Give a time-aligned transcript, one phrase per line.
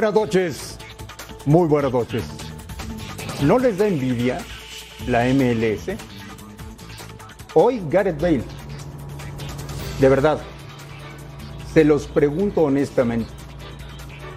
[0.00, 0.78] Buenas noches,
[1.44, 2.24] muy buenas noches.
[3.42, 4.38] ¿No les da envidia
[5.06, 5.94] la MLS?
[7.52, 8.42] Hoy Gareth Bale,
[10.00, 10.38] de verdad,
[11.74, 13.28] se los pregunto honestamente,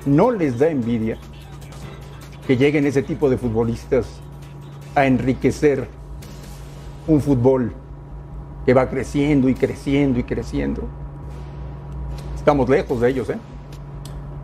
[0.05, 1.17] ¿no les da envidia
[2.45, 4.05] que lleguen ese tipo de futbolistas
[4.95, 5.88] a enriquecer
[7.08, 7.73] un fútbol
[8.66, 10.89] que va creciendo y creciendo y creciendo?
[12.36, 13.38] Estamos lejos de ellos, ¿eh?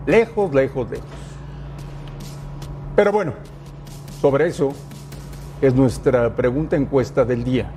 [0.10, 1.06] Lejos, lejos, lejos.
[2.96, 3.34] Pero bueno,
[4.20, 4.72] sobre eso
[5.62, 7.70] es nuestra pregunta encuesta del día.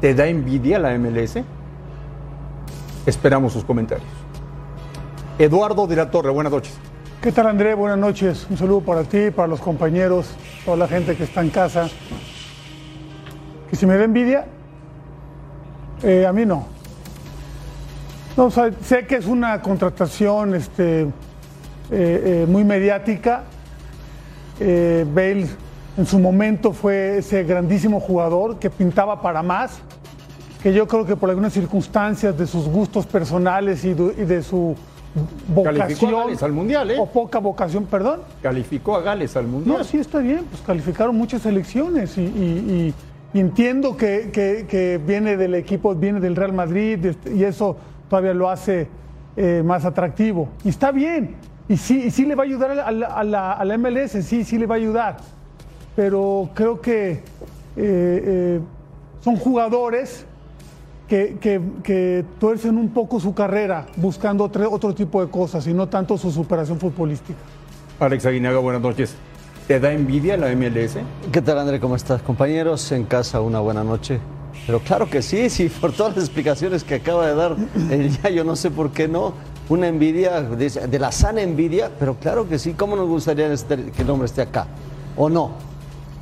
[0.00, 1.36] ¿Te da envidia la MLS?
[3.06, 4.08] Esperamos sus comentarios.
[5.38, 6.76] Eduardo de la Torre, buenas noches.
[7.22, 7.74] ¿Qué tal André?
[7.74, 8.48] Buenas noches.
[8.50, 10.26] Un saludo para ti, para los compañeros,
[10.64, 11.88] toda la gente que está en casa.
[13.70, 14.46] ¿Que si me da envidia?
[16.02, 16.77] Eh, a mí no.
[18.38, 21.08] No, o sea, sé que es una contratación este, eh,
[21.90, 23.42] eh, muy mediática.
[24.60, 25.48] Eh, Bale
[25.96, 29.80] en su momento fue ese grandísimo jugador que pintaba para más,
[30.62, 34.40] que yo creo que por algunas circunstancias de sus gustos personales y de, y de
[34.44, 34.76] su
[35.64, 36.96] Calificó a vocación Gales al Mundial, ¿eh?
[37.00, 38.20] o poca vocación, perdón.
[38.40, 39.78] Calificó a Gales al Mundial.
[39.78, 42.24] No, sí está bien, pues calificaron muchas elecciones y, y-
[43.34, 47.42] y- y entiendo que, que- que viene del equipo, viene del Real Madrid este, y
[47.42, 47.76] eso
[48.08, 48.88] todavía lo hace
[49.36, 50.48] eh, más atractivo.
[50.64, 51.36] Y está bien,
[51.68, 53.64] y sí, y sí le va a ayudar a la, a la- a la- a
[53.64, 55.16] la MLS, sí, sí le va a ayudar.
[55.94, 57.20] Pero creo que eh,
[57.76, 58.60] eh,
[59.20, 60.24] son jugadores
[61.08, 65.74] que, que- que tuercen un poco su carrera buscando otro, otro tipo de cosas y
[65.74, 67.38] no tanto su superación futbolística.
[68.00, 69.14] Alex Aguinaga, buenas noches.
[69.66, 70.98] ¿Te da envidia la MLS?
[71.30, 71.78] ¿Qué tal, André?
[71.80, 72.22] ¿Cómo estás?
[72.22, 74.18] Compañeros, en casa, una buena noche.
[74.66, 77.56] Pero claro que sí, sí, por todas las explicaciones que acaba de dar
[77.90, 79.32] el ya, yo no sé por qué no.
[79.70, 82.72] Una envidia, de, de la sana envidia, pero claro que sí.
[82.72, 84.66] ¿Cómo nos gustaría este- que el hombre esté acá?
[85.16, 85.50] ¿O no?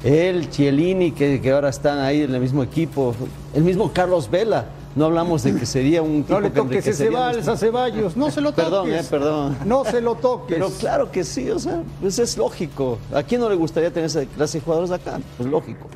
[0.05, 3.15] Él, Chiellini, que, que ahora están ahí en el mismo equipo.
[3.55, 4.67] El mismo Carlos Vela.
[4.95, 8.17] No hablamos de que sería un tipo No le que toques ese vals a Ceballos,
[8.17, 8.65] no se lo toques.
[8.65, 9.57] Perdón, eh, perdón.
[9.67, 10.57] No se lo toques.
[10.57, 12.99] Pero claro que sí, o sea, pues es lógico.
[13.15, 15.21] ¿A quién no le gustaría tener esa clase de jugadores acá?
[15.37, 15.87] Pues lógico.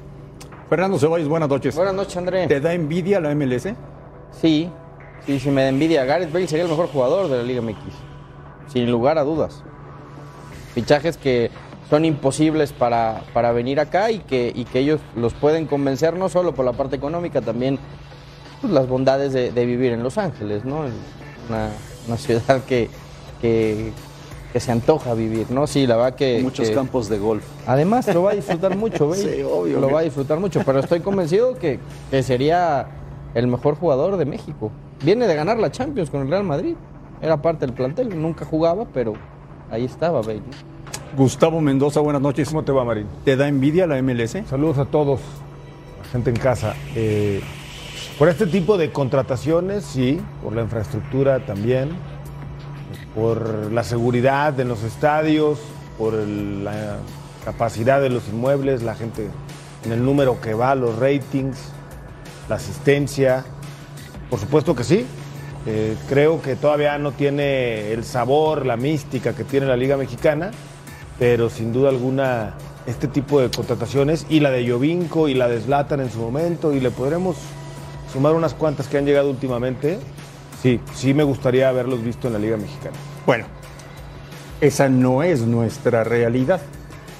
[0.70, 1.74] Fernando Ceballos, buenas noches.
[1.74, 2.46] Buenas noches, André.
[2.46, 3.70] ¿Te da envidia la MLS?
[4.40, 4.70] Sí,
[5.26, 6.04] sí, sí me da envidia.
[6.04, 7.76] Gareth Bale sería el mejor jugador de la Liga MX.
[8.68, 9.64] Sin lugar a dudas.
[10.72, 11.50] Fichajes que
[11.90, 16.28] son imposibles para, para venir acá y que, y que ellos los pueden convencer no
[16.28, 17.80] solo por la parte económica, también
[18.60, 20.82] pues, las bondades de, de vivir en Los Ángeles, ¿no?
[21.48, 21.70] Una,
[22.06, 22.88] una ciudad que,
[23.42, 23.92] que,
[24.52, 25.66] que se antoja vivir, ¿no?
[25.66, 26.40] Sí, la verdad que...
[26.42, 27.44] Muchos que- campos de golf.
[27.66, 29.22] Además, lo va a disfrutar mucho, Bale.
[29.36, 29.80] Sí, obvio.
[29.80, 31.78] Lo va a disfrutar mucho, pero estoy convencido que,
[32.10, 32.86] que sería
[33.34, 34.70] el mejor jugador de México.
[35.04, 36.74] Viene de ganar la Champions con el Real Madrid.
[37.22, 39.12] Era parte del plantel, nunca jugaba, pero
[39.70, 40.40] ahí estaba Bale.
[40.40, 40.70] ¿no?
[41.16, 42.48] Gustavo Mendoza, buenas noches.
[42.48, 43.06] ¿Cómo te va, Marín?
[43.24, 44.36] ¿Te da envidia la MLS?
[44.48, 45.20] Saludos a todos,
[46.02, 46.74] la gente en casa.
[46.94, 47.40] Eh,
[48.18, 51.90] por este tipo de contrataciones, sí, por la infraestructura también,
[53.14, 55.58] por la seguridad en los estadios,
[55.98, 56.98] por la
[57.44, 59.28] capacidad de los inmuebles, la gente
[59.84, 61.58] en el número que va, los ratings,
[62.48, 63.44] la asistencia.
[64.28, 65.06] Por supuesto que sí.
[65.66, 70.52] Eh, creo que todavía no tiene el sabor, la mística que tiene la Liga Mexicana,
[71.18, 72.54] pero sin duda alguna
[72.86, 76.72] este tipo de contrataciones y la de Jovinko y la de Zlatan en su momento
[76.72, 77.36] y le podremos
[78.10, 79.98] sumar unas cuantas que han llegado últimamente.
[80.62, 82.96] Sí, sí me gustaría haberlos visto en la Liga Mexicana.
[83.24, 83.46] Bueno,
[84.60, 86.60] esa no es nuestra realidad.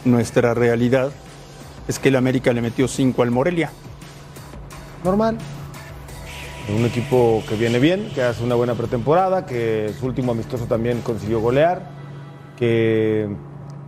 [0.04, 1.10] Nuestra realidad
[1.88, 3.70] es que el América le metió 5 al Morelia.
[5.04, 5.38] Normal.
[6.76, 11.00] Un equipo que viene bien, que hace una buena pretemporada, que su último amistoso también
[11.00, 11.90] consiguió golear,
[12.58, 13.26] que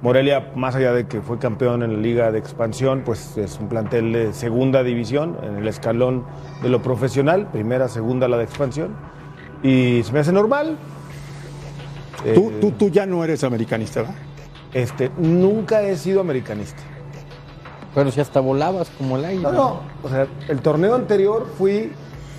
[0.00, 3.68] Morelia, más allá de que fue campeón en la liga de expansión, pues es un
[3.68, 6.24] plantel de segunda división, en el escalón
[6.62, 8.96] de lo profesional, primera, segunda la de expansión.
[9.62, 10.76] Y se me hace normal.
[12.34, 14.14] Tú, Eh, tú, tú ya no eres americanista, ¿verdad?
[14.72, 16.82] Este, nunca he sido americanista.
[17.94, 19.42] Pero si hasta volabas como el aire.
[19.42, 19.80] No, no.
[20.02, 21.92] O sea, el torneo anterior fui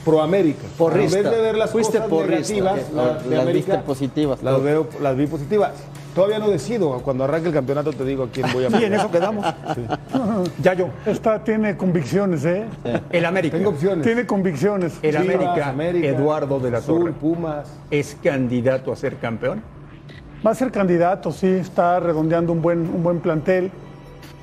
[0.04, 0.64] pro América.
[0.78, 1.18] Porrista.
[1.20, 2.54] En vez de ver las Fuiste cosas porrista.
[2.54, 2.96] negativas, Ok.
[2.96, 5.72] la- Las de América, viste positivas, Las, veo, las vi positivas.
[6.14, 7.00] Todavía no decido.
[7.00, 9.46] Cuando arranque el campeonato te digo a quién voy a Y en eso quedamos.
[10.62, 10.90] Ya yo.
[11.06, 12.66] Esta tiene convicciones, ¿eh?
[13.10, 13.58] El América.
[13.58, 14.06] Tengo opciones.
[14.06, 14.94] Tiene convicciones.
[15.02, 17.70] El Chivas, América, Eduardo de la Azul, Torre, Pumas.
[17.90, 19.62] es candidato a ser campeón.
[20.46, 23.72] Va a ser candidato, sí, está redondeando un buen, un buen plantel.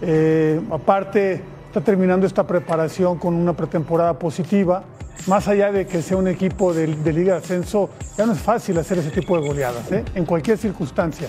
[0.00, 4.82] Eh, aparte, está terminando esta preparación con una pretemporada positiva.
[5.26, 8.38] Más allá de que sea un equipo de, de Liga de Ascenso, ya no es
[8.38, 10.02] fácil hacer ese tipo de goleadas, ¿eh?
[10.14, 11.28] en cualquier circunstancia.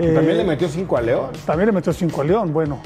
[0.00, 1.30] Eh, También le metió 5 a León.
[1.44, 2.80] también le metió cinco a León, bueno.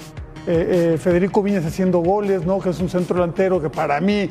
[0.46, 2.58] Eh, eh, Federico Viñas haciendo goles, ¿no?
[2.58, 4.28] Que es un centro delantero que para mí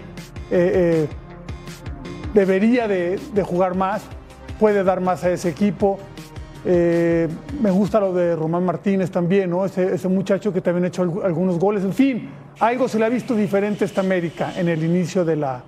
[2.34, 4.04] debería de, de jugar más,
[4.60, 6.00] puede dar más a ese equipo.
[6.66, 9.66] Me gusta lo de Román Martínez también, ¿no?
[9.66, 11.84] Ese, ese muchacho que también ha hecho algu- algunos goles.
[11.84, 15.36] En fin, algo se le ha visto diferente a esta América en el inicio de,
[15.36, 15.62] la,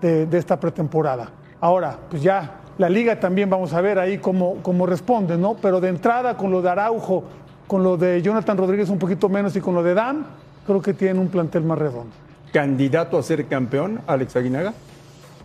[0.00, 1.30] de, de esta pretemporada.
[1.60, 5.54] Ahora, pues ya la liga también vamos a ver ahí cómo, cómo responde, ¿no?
[5.54, 7.24] Pero de entrada con lo de Araujo,
[7.66, 10.24] con lo de Jonathan Rodríguez un poquito menos y con lo de Dan,
[10.66, 12.10] creo que tienen un plantel más redondo.
[12.50, 14.72] Candidato a ser campeón, Alex Aguinaga.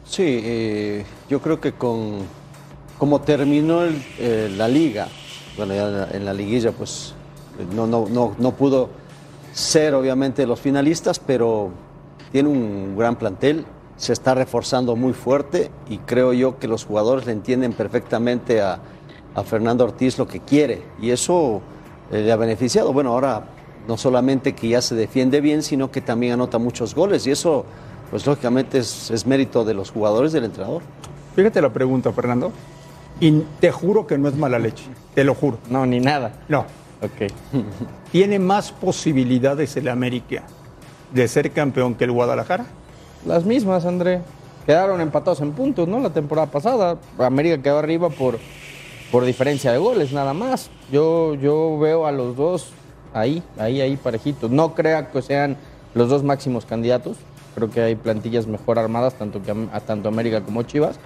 [0.05, 2.19] Sí, eh, yo creo que con
[2.97, 5.09] como terminó el, eh, la liga,
[5.57, 7.15] bueno, ya en la, en la liguilla, pues
[7.75, 8.91] no, no, no, no pudo
[9.51, 11.71] ser obviamente los finalistas, pero
[12.31, 13.65] tiene un gran plantel,
[13.97, 18.79] se está reforzando muy fuerte y creo yo que los jugadores le entienden perfectamente a,
[19.33, 21.61] a Fernando Ortiz lo que quiere y eso
[22.11, 22.91] eh, le ha beneficiado.
[22.93, 23.45] Bueno, ahora
[23.87, 27.65] no solamente que ya se defiende bien, sino que también anota muchos goles y eso,
[28.09, 30.81] pues lógicamente es, es mérito de los jugadores del entrenador.
[31.35, 32.51] Fíjate la pregunta, Fernando.
[33.19, 35.57] Y te juro que no es mala leche, te lo juro.
[35.69, 36.33] No, ni nada.
[36.49, 36.65] No.
[37.01, 37.31] Ok.
[38.11, 40.43] ¿Tiene más posibilidades el América
[41.13, 42.65] de ser campeón que el Guadalajara?
[43.25, 44.21] Las mismas, André.
[44.65, 45.99] Quedaron empatados en puntos, ¿no?
[45.99, 46.97] La temporada pasada.
[47.19, 48.39] América quedó arriba por,
[49.11, 50.69] por diferencia de goles, nada más.
[50.91, 52.71] Yo, yo veo a los dos
[53.13, 54.49] ahí, ahí, ahí parejitos.
[54.51, 55.57] No creo que sean
[55.93, 57.17] los dos máximos candidatos.
[57.55, 60.97] Creo que hay plantillas mejor armadas, tanto, que, a tanto América como Chivas.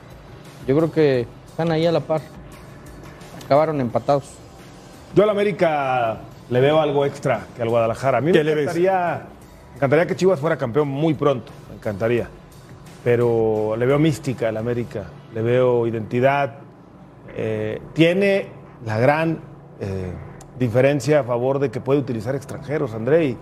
[0.67, 2.21] Yo creo que están ahí a la par.
[3.45, 4.23] Acabaron empatados.
[5.15, 6.19] Yo al América
[6.49, 8.17] le veo algo extra que al Guadalajara.
[8.19, 8.63] A mí ¿Qué me le ves?
[8.63, 9.25] encantaría,
[9.71, 12.29] me encantaría que Chivas fuera campeón muy pronto, encantaría.
[13.03, 16.57] Pero le veo mística al América, le veo identidad.
[17.35, 18.47] Eh, tiene
[18.85, 19.39] la gran
[19.79, 20.11] eh,
[20.57, 23.25] diferencia a favor de que puede utilizar extranjeros, André.
[23.25, 23.37] y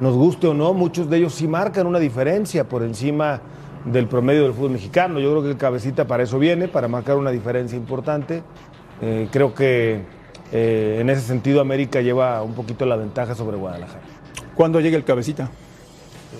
[0.00, 3.40] Nos guste o no, muchos de ellos sí marcan una diferencia por encima
[3.84, 5.18] del promedio del fútbol mexicano.
[5.18, 8.42] Yo creo que el cabecita para eso viene, para marcar una diferencia importante.
[9.02, 10.20] Eh, creo que
[10.52, 14.02] en ese sentido América lleva un poquito la ventaja sobre Guadalajara.
[14.56, 15.48] ¿Cuándo llega el cabecita?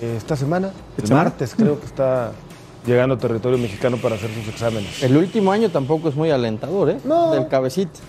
[0.01, 1.25] Eh, esta semana, el semana?
[1.31, 2.33] martes, creo que está
[2.87, 5.03] llegando a territorio mexicano para hacer sus exámenes.
[5.03, 6.99] El último año tampoco es muy alentador, ¿eh?
[7.05, 7.33] No.
[7.33, 8.01] Del cabecita.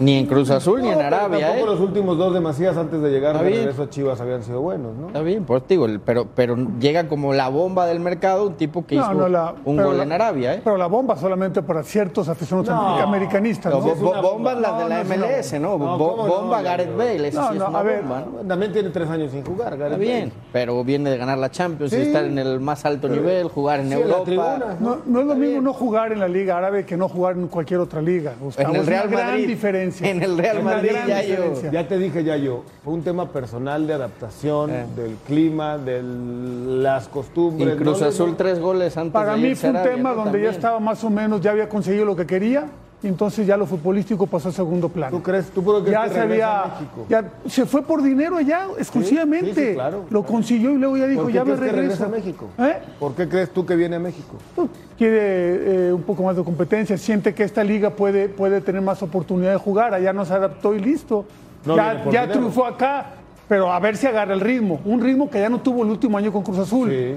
[0.00, 1.50] Ni en Cruz Azul ni en Arabia, ¿eh?
[1.50, 4.62] Tampoco los últimos dos de Macías antes de llegar de regreso a Chivas habían sido
[4.62, 5.08] buenos, ¿no?
[5.08, 8.94] Está bien, pues digo, pero, pero llega como la bomba del mercado, un tipo que
[8.94, 10.60] hizo la- un gol la- en Arabia, ¿eh?
[10.64, 12.96] Pero la bomba solamente para ciertos aficionados No.
[12.98, 13.72] americanistas.
[13.72, 13.80] ¿no?
[13.80, 15.76] bo- bo- bombas las de la MLS, ¿no?
[15.78, 16.34] No, Bo- ¿cómo no?
[16.34, 16.96] bomba Gareth.
[16.96, 18.48] Bale, eso No, sí no, es una a ver, bomba, ¿no?
[18.48, 20.42] También tiene tres años sin jugar, Está bien, Bale.
[20.52, 22.02] pero viene de ganar la Champions y Sí.
[22.02, 24.24] estar en el más alto nivel, jugar en Sí, en Europa.
[24.24, 24.76] tribuna.
[24.80, 27.48] No, no es lo mismo no jugar en la Liga Árabe que no jugar en
[27.48, 28.32] cualquier otra liga.
[28.56, 29.46] En el Es Real una gran Madrid.
[29.90, 30.10] Diferencia.
[30.10, 31.70] En el Real Madrid, gran ya yo- diferencia.
[31.70, 34.86] Ya te dije ya yo, fue un tema personal de adaptación, Eh.
[34.96, 37.76] del clima, de las Y costumbres.
[37.76, 38.36] Cruz Azul no.
[38.36, 40.44] tres goles antes Para de mí fue un tema donde También.
[40.44, 42.66] ya estaba más o menos, ya había conseguido lo que quería,
[43.08, 45.16] entonces ya lo futbolístico pasó a segundo plano.
[45.16, 45.50] ¿Tú crees?
[45.50, 47.06] ¿Tú ya crees que se regresa había, a México?
[47.08, 49.54] ya se fue por dinero allá exclusivamente.
[49.54, 50.24] sí, sí, claro, lo claro.
[50.24, 51.76] consiguió y luego ya dijo, ¿Por qué ya me que regreso.
[51.76, 52.46] regresa a México?
[52.58, 52.76] ¿Eh?
[52.98, 54.36] ¿Por qué crees tú que viene a México?
[54.54, 58.82] Pues, quiere eh, un poco más de competencia, siente que esta liga puede, puede tener
[58.82, 61.24] más oportunidad de jugar, allá no se adaptó y listo.
[61.64, 63.14] No ya ya triunfó acá,
[63.50, 66.16] pero a ver si agarra el ritmo, un ritmo que ya no tuvo el último
[66.16, 66.88] año con Cruz Azul.
[66.88, 67.14] Sí.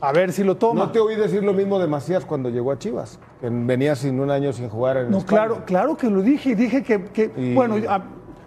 [0.00, 0.86] A ver si lo toma.
[0.86, 4.18] No te oí decir lo mismo de Macías cuando llegó a Chivas, que venía sin
[4.18, 5.26] un año sin jugar en No, España.
[5.42, 8.02] claro, claro que lo dije, dije que, que, Y- bueno, a-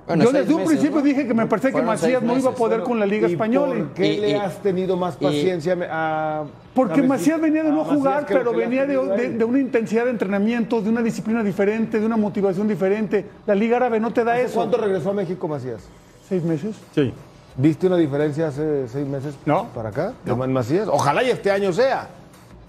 [0.07, 1.03] Bueno, Yo desde un meses, principio ¿no?
[1.05, 3.75] dije que me parecía que Macías no iba a poder con la Liga ¿Y Española.
[3.75, 7.69] ¿Por qué Y- le y- has tenido más y- paciencia a Porque Macías venía de
[7.71, 8.97] no Macías jugar, pero venía de
[9.43, 13.25] una intensidad de entrenamiento, de una disciplina diferente, de una motivación diferente.
[13.45, 14.55] La Liga Árabe no te da ¿Hace eso.
[14.55, 15.83] ¿Cuánto regresó a México Macías?
[16.29, 16.75] ¿Seis meses?
[16.95, 17.13] Sí.
[17.57, 19.65] ¿Viste una diferencia hace seis meses No.
[19.73, 20.13] para acá?
[20.23, 20.87] ¿De Man Macías?
[20.87, 22.07] Ojalá y este año sea.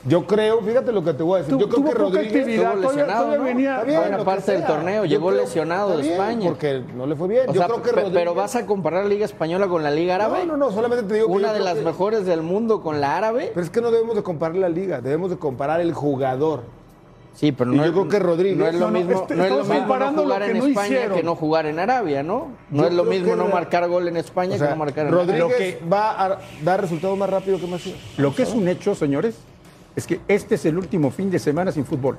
[0.07, 1.59] Yo creo, fíjate lo que te voy a decir.
[1.59, 3.43] Yo creo tuvo que poca Rodríguez lesionado, ¿no?
[3.43, 6.49] venía- bien, Buena parte del torneo, Yo llegó creo- lesionado de España.
[6.49, 7.43] Porque no le fue bien.
[7.51, 8.13] O Yo sea, creo que Rodríguez...
[8.15, 10.47] pero vas a comparar la Liga Española con la Liga Árabe.
[10.47, 13.01] No, no, no, solamente te digo que Una de las que- mejores del mundo con
[13.01, 13.51] la árabe.
[13.53, 16.63] Pero es que no debemos de comparar la liga, debemos de comparar el jugador.
[17.39, 19.13] Sí, pero Y no yo es- creo que Rodríguez- No es lo No, no, mismo,
[19.23, 21.17] este- no es lo mismo no jugar que en no España hicieron.
[21.19, 22.49] que no jugar en Arabia, ¿no?
[22.71, 25.07] No Yo es lo mismo no marcar gol en España O sea, que no marcar
[25.07, 25.57] en Rodríguez Arabia.
[25.75, 27.97] Lo que- va a dar resultados más rápido que Macías.
[28.17, 29.37] Lo que es un hecho, señores,
[29.95, 32.19] es que este es el último fin de semana sin fútbol.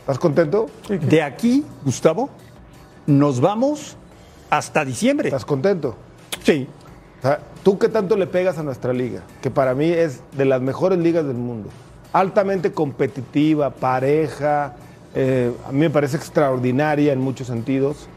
[0.00, 0.66] ¿Estás contento?
[0.88, 2.28] De aquí, Gustavo,
[3.06, 3.96] nos vamos
[4.50, 5.28] hasta diciembre.
[5.28, 5.94] ¿Estás contento?
[6.42, 6.66] Sí.
[7.20, 9.22] O sea, ¿Tú qué tanto le pegas a nuestra liga?
[9.40, 11.68] Que para mí es de las mejores ligas del mundo.
[12.12, 14.74] Altamente competitiva, pareja.
[15.18, 18.08] eh, a mí me parece extraordinaria en muchos sentidos.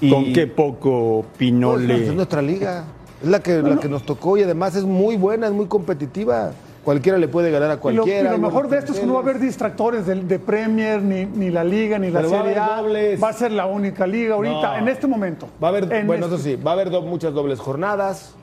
[0.00, 2.06] Y- Con qué poco Pues, Pinole.
[2.08, 2.84] es nuestra liga.
[3.22, 6.52] Es la que, la que nos tocó y además es muy buena, es muy competitiva.
[6.84, 8.30] Cualquiera le puede ganar a Y lo, y cualquiera.
[8.30, 11.02] lo hay mejor de esto es que no va a haber distractores de, de Premier,
[11.02, 12.76] ni, ni la Liga, ni la Pero va Serie haber A.
[12.82, 13.22] dobles.
[13.22, 14.78] Va a ser la única liga ahorita, No.
[14.78, 15.48] en este momento.
[15.62, 18.34] Va a haber, bueno, este- eso sí, va a haber do- muchas dobles jornadas.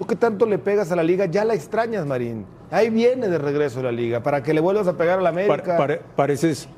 [0.00, 1.26] ¿Tú qué tanto le pegas a la liga?
[1.26, 2.46] Ya la extrañas, Marín.
[2.70, 5.42] Ahí viene de regreso la liga, para que le vuelvas a pegar a la Pa-
[5.42, 5.76] América.
[5.76, 6.68] pare- pareces,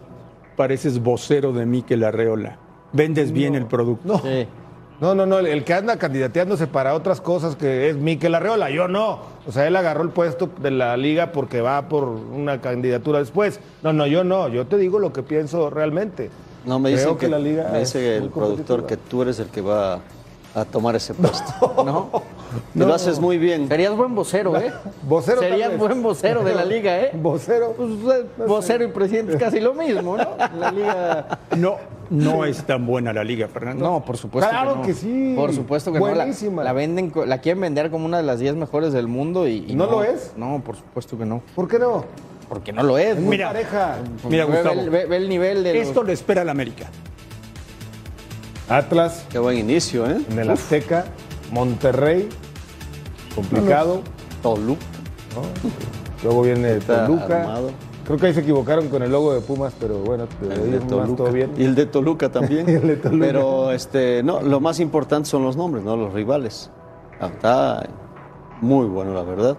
[0.57, 2.59] pareces vocero de Miquel Arreola.
[2.93, 4.03] Vendes bien el producto.
[4.09, 4.19] No.
[4.19, 4.49] Sí.
[5.01, 8.89] No, no, no, el que anda candidateándose para otras cosas que es Miquel Arreola, yo
[8.89, 9.21] no.
[9.47, 13.61] O sea, él agarró el puesto de la liga porque va por una candidatura después.
[13.85, 16.29] No, no, yo no, yo te digo lo que pienso realmente.
[16.65, 19.47] No, me Creo dicen que, la liga me dice el productor que tú eres el
[19.47, 20.01] que va
[20.55, 21.83] a tomar ese puesto.
[21.85, 22.11] ¿No?
[22.75, 23.69] Y lo haces muy bien.
[23.69, 24.73] Serías buen vocero, ¿eh?
[25.09, 27.11] Vocero Serías buen vocero de la liga, ¿eh?
[27.15, 27.73] Vocero.
[27.77, 27.91] Pues,
[28.21, 30.29] eh, vocero y presidente es casi lo mismo, ¿no?
[30.59, 31.39] La liga.
[31.57, 31.77] No,
[32.11, 33.83] no es tan buena la liga, Fernando.
[33.85, 34.85] No, por supuesto Claro que no.
[34.87, 35.33] que sí.
[35.35, 36.05] Por supuesto que no.
[36.07, 36.63] Buenísima.
[36.63, 39.65] La, la venden, la quieren vender como una de las 10 mejores del mundo y,
[39.69, 40.33] y ¿No lo es?
[40.37, 41.41] No, por supuesto que no.
[41.55, 42.05] ¿Por qué no?
[42.51, 43.17] Porque no lo es.
[43.17, 43.49] Es muy Mira.
[43.49, 43.97] pareja.
[44.29, 44.75] Mira, ve, Gustavo.
[44.77, 46.85] ve- ve- ve el nivel de los- Esto le espera al América.
[48.77, 50.17] Atlas, Qué buen inicio, ¿eh?
[50.31, 51.05] en el Azteca,
[51.51, 52.27] Monterrey,
[53.35, 54.01] complicado.
[54.43, 54.81] Toluca.
[56.25, 57.43] Luego viene Está Toluca.
[57.43, 57.71] armado.
[58.07, 61.17] Creo que ahí se equivocaron con el logo de Pumas, pero bueno, El de Toluca.
[61.17, 61.53] todo bien.
[61.57, 62.67] Y el de Toluca también.
[62.69, 63.27] Y el de Toluca.
[63.27, 66.71] Pero este, no, lo más importante son los nombres, no los rivales.
[67.21, 67.89] Está
[68.63, 69.57] muy bueno, la verdad.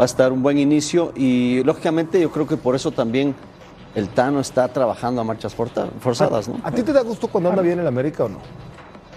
[0.00, 3.34] Va a estar un buen inicio y lógicamente yo creo que por eso también
[3.94, 6.60] el Tano está trabajando a marchas forzadas, ¿no?
[6.62, 8.38] ¿A ti te da gusto cuando anda bien el América o no?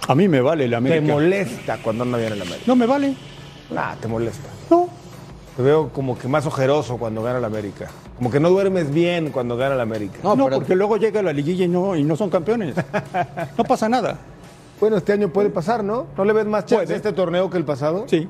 [0.07, 1.13] A mí me vale el ¿Te América.
[1.13, 2.63] molesta cuando anda bien el América?
[2.67, 3.15] No me vale.
[3.71, 4.49] Nah, te molesta.
[4.69, 4.87] No.
[5.55, 7.87] Te veo como que más ojeroso cuando gana el América.
[8.17, 10.17] Como que no duermes bien cuando gana el América.
[10.23, 12.75] No, No, pero- porque luego llega la liguilla y no, y no son campeones.
[13.57, 14.17] No pasa nada.
[14.79, 16.07] Bueno, este año puede pasar, ¿no?
[16.17, 16.93] ¿No le ves más chance Puede.
[16.95, 18.05] a este torneo que el pasado?
[18.07, 18.27] Sí.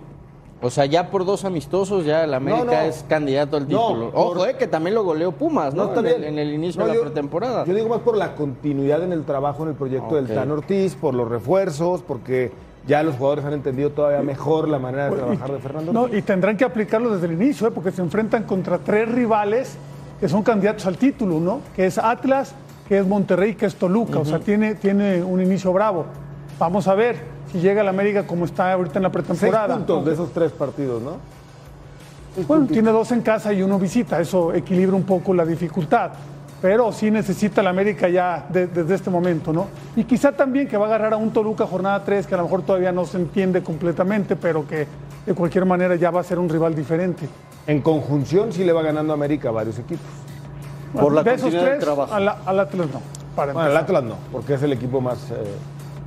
[0.63, 2.79] O sea, ya por dos amistosos, ya el América No, no.
[2.82, 4.12] es candidato al No, título.
[4.12, 5.91] por- Ojo, eh, que también lo goleó Pumas, ¿no?
[5.91, 6.24] en, el, bien.
[6.24, 7.65] en el inicio No, de la yo- pretemporada.
[7.65, 10.96] Yo digo más por la continuidad en el trabajo en el proyecto del Tan Ortiz,
[10.96, 12.51] por los refuerzos, porque
[12.88, 15.91] ya los jugadores han entendido todavía mejor la manera de trabajar de Fernando.
[15.93, 17.72] No, y tendrán que aplicarlo desde el inicio, ¿eh?
[17.72, 19.75] porque se enfrentan contra tres rivales
[20.20, 21.60] que son candidatos al título, ¿no?
[21.75, 22.55] Que es Atlas,
[22.88, 24.20] que es Monterrey, que es Toluca.
[24.20, 26.05] O sea, tiene, tiene un inicio bravo.
[26.60, 27.17] Vamos a ver
[27.51, 29.75] si llega el América como está ahorita en la Seis pretemporada.
[29.75, 31.17] puntos de esos tres partidos, ¿no?
[32.48, 36.12] Bueno, tiene dos en casa y uno visita, eso equilibra un poco la dificultad.
[36.62, 39.67] Pero sí necesita el América ya de- desde este momento, ¿no?
[39.98, 42.43] Y quizá también que va a agarrar a un Toluca jornada 3 que a lo
[42.45, 44.88] mejor todavía no se entiende completamente, pero que
[45.25, 47.27] de cualquier manera ya va a ser un rival diferente.
[47.67, 50.05] En conjunción sí le va ganando a América a varios equipos.
[50.93, 52.13] Por la de esos tres, trabajo.
[52.13, 53.01] al, al Atlas no.
[53.36, 53.77] Para Bueno, el.
[53.77, 55.36] Atlas no, porque es el equipo más eh,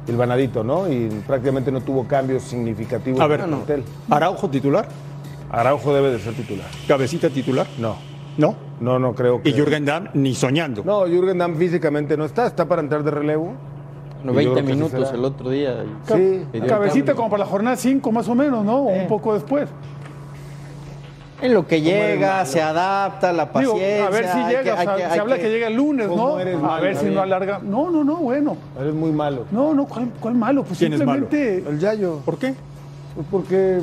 [0.09, 0.91] hilvanadito, ¿no?
[0.91, 3.85] Y prácticamente no tuvo cambios significativos A en ver, el plantel.
[4.11, 4.89] Araujo titular,
[5.51, 6.67] Araujo debe de ser titular.
[6.89, 7.67] cabecita titular.
[7.79, 7.97] No,
[8.37, 8.55] No.
[8.81, 9.49] no, no creo que...
[9.49, 10.83] Y Jürgen Damm ni soñando.
[10.85, 13.53] No, Jürgen Damm físicamente no está, está para entrar de relevo.
[14.25, 15.19] Bueno, Y yo 20 creo que sí minutos será.
[15.19, 15.85] el otro día.
[16.07, 16.43] Sí.
[16.67, 17.17] Cabecita cambio.
[17.17, 18.79] como para la jornada 5 más o menos, ¿no?
[18.87, 19.03] O Eh.
[19.03, 19.69] un poco después.
[21.43, 24.07] En lo que llega, se adapta, la Digo, paciencia.
[24.07, 25.75] a ver si llega, que- o hay sea, que- se habla que- que llega el
[25.75, 26.41] lunes, ¿Cómo ¿no?
[26.41, 27.61] eres a malo, ver si no alarga.
[27.63, 28.57] No, no, no, bueno.
[28.81, 29.45] Eres muy malo.
[29.51, 30.65] No, no, ¿cuál, cuál malo?
[30.65, 31.27] Pues ¿Quién es malo?
[31.29, 32.21] simplemente El Yayo.
[32.25, 32.55] ¿Por qué?
[33.15, 33.81] Pues porque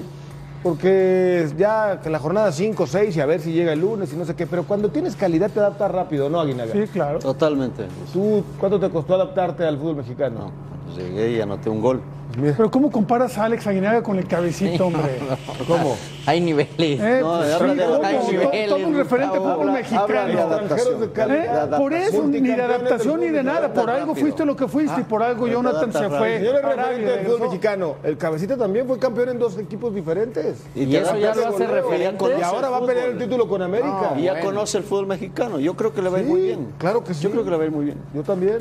[0.64, 4.16] Porque ya que la jornada 5, 6 y a ver si llega el lunes y
[4.16, 4.48] no sé qué.
[4.48, 6.72] Pero cuando tienes calidad te adaptas rápido, ¿no, Aguinaga?
[6.72, 7.20] Sí, claro.
[7.20, 7.84] Totalmente.
[8.14, 10.52] ¿Tú cuánto te costó adaptarte al fútbol mexicano?
[10.86, 12.02] Pues llegué y anoté un gol.
[12.36, 15.20] Pero ¿cómo comparas a Alex Aguinaga con el cabecito, hombre?
[15.68, 15.96] ¿Cómo?
[16.26, 17.00] Hay niveles.
[17.00, 18.42] Eh, No, pues, sí, adaptación.
[18.44, 20.04] To- todo un referente fútbol mexicano.
[20.04, 21.10] habla de Extranjeros de adaptación.
[21.14, 21.74] calidad.
[21.74, 21.78] ¿Eh?
[21.78, 23.74] Por eso, ni de adaptación ni de nada.
[23.74, 24.16] Por algo rápido.
[24.26, 26.36] fuiste lo que fuiste y por algo te Jonathan se fue.
[26.38, 30.58] Arabia referente y del fútbol mexicano, el cabecita también fue campeón en dos equipos diferentes.
[30.76, 32.26] Y te eso ya lo hace referente.
[32.40, 34.14] Y ahora va a el pelear el título con América.
[34.18, 35.60] Y ya conoce el fútbol mexicano.
[35.60, 36.68] Yo creo que le va a ir muy bien.
[36.78, 37.24] claro que sí.
[37.24, 37.98] Yo creo que le va a ir muy bien.
[38.14, 38.60] Yo también.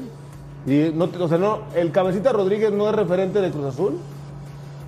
[0.67, 3.99] Y no, o sea, no, el cabecita Rodríguez no es referente de Cruz Azul.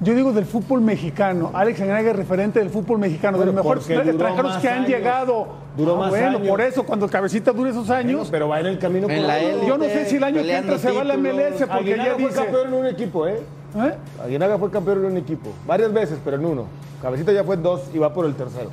[0.01, 1.51] Yo digo del fútbol mexicano.
[1.55, 4.89] Alex Aguinaga es referente del fútbol mexicano, de los mejores extranjeros que han años.
[4.89, 5.47] llegado.
[5.77, 6.49] Duró Ah, más bueno, años.
[6.49, 8.29] por eso, cuando el cabecita dure esos Bueno, años.
[8.31, 10.79] pero va en el camino En la yo no sé si el año que entra
[10.79, 11.17] se va a la.
[11.17, 13.41] MLS porque Aguinaga ya fue campeón en un equipo, ¿eh?
[13.77, 13.95] ¿Eh?
[14.25, 15.51] Aguinaga fue campeón en un equipo.
[15.67, 16.67] Varias veces, pero en uno.
[17.01, 18.71] Cabecita ya fue en dos y va por el tercero.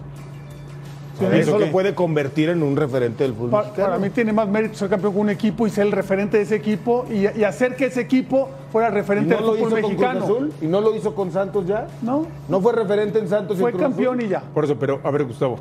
[1.28, 3.66] Eso ¿eso lo puede convertir en un referente del fútbol.
[3.76, 6.44] Para mí tiene más mérito ser campeón con un equipo y ser el referente de
[6.44, 9.70] ese equipo y, y hacer que ese equipo fuera ¿Y referente no lo del hizo
[9.70, 10.20] fútbol con mexicano.
[10.26, 10.54] Cruz Azul?
[10.62, 11.88] ¿Y no lo hizo con Santos ya?
[12.02, 14.28] No, ¿No fue referente en Santos y fue en Cruz campeón Azul?
[14.28, 14.42] y ya.
[14.54, 15.58] Por eso, pero a ver, Gustavo,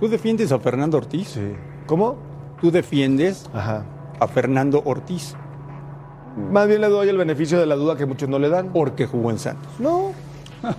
[0.00, 1.28] ¿tú defiendes a Fernando Ortiz?
[1.28, 1.52] Sí.
[1.86, 2.16] ¿Cómo?
[2.60, 3.84] ¿Tú defiendes Ajá.
[4.18, 5.34] a Fernando Ortiz
[6.52, 8.68] Más bien le doy el beneficio de la duda que muchos no le dan.
[8.72, 9.70] porque jugó en Santos?
[9.78, 10.12] No.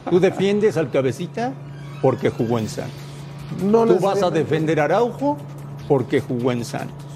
[0.09, 1.53] ¿Tú defiendes al cabecita
[2.01, 2.93] porque jugó en Santos?
[3.63, 5.38] No ¿Tú vas a defender a Araujo
[5.88, 7.09] porque jugó en Santos?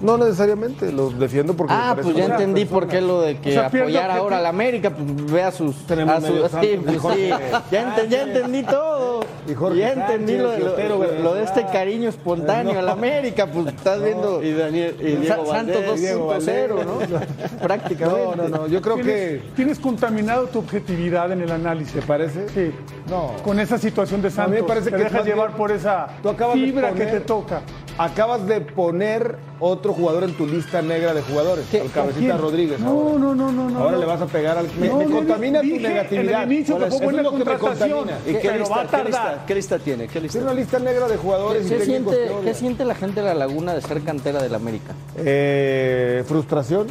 [0.00, 2.80] No necesariamente, los defiendo porque Ah, pues ya entendí persona.
[2.80, 5.42] por qué lo de que O sea, pierde apoyar ahora a la América, pues ve
[5.42, 5.74] a sus.
[5.86, 7.28] Tenemos a su- medio sí, santos, pues sí,
[7.72, 9.20] ya, enten- ya entendí todo.
[9.48, 12.78] Y Jorge ya entendí lo, Sánchez, y lo- Otero lo- lo de este cariño espontáneo
[12.78, 14.42] a la América, pues estás viendo.
[14.42, 16.00] Y Daniel y Diego Santos Valdés.
[16.00, 16.98] Diego 2.0, ¿no?
[17.62, 18.36] Prácticamente.
[18.36, 19.42] No, no, no, yo creo que...
[19.56, 21.94] Tienes, contaminado tu objetividad en el análisis.
[21.94, 22.48] ¿Te parece?
[22.50, 22.70] Sí.
[23.08, 23.32] No.
[23.42, 24.52] Con esa situación de A mí Santos.
[24.60, 27.06] me parece te que dejas más bien- llevar por esa Tú acabas de fibra que
[27.06, 27.62] te toca.
[27.96, 31.80] Acabas de poner otro jugador en tu lista negra de jugadores, ¿Qué?
[31.80, 32.36] al cabecita.
[32.36, 32.78] Rodríguez.
[32.80, 33.18] No, ahora.
[33.18, 33.78] no, no, no, no.
[33.78, 33.98] Ahora no.
[33.98, 34.68] le vas a pegar al...
[34.78, 36.42] Me, No, me contamina dije tu negatividad.
[36.42, 38.18] En el inicio buena es lo que me contamina.
[38.26, 39.46] ¿Y qué pero lista, va a qué, lista, tardar.
[39.46, 40.06] qué lista tiene?
[40.08, 42.94] ¿Qué lista Tiene una lista negra de jugadores y ¿Qué técnicos siente, ¿Qué siente la
[42.94, 44.94] gente de la Laguna de ser cantera del América?
[45.16, 46.86] Eh, frustración.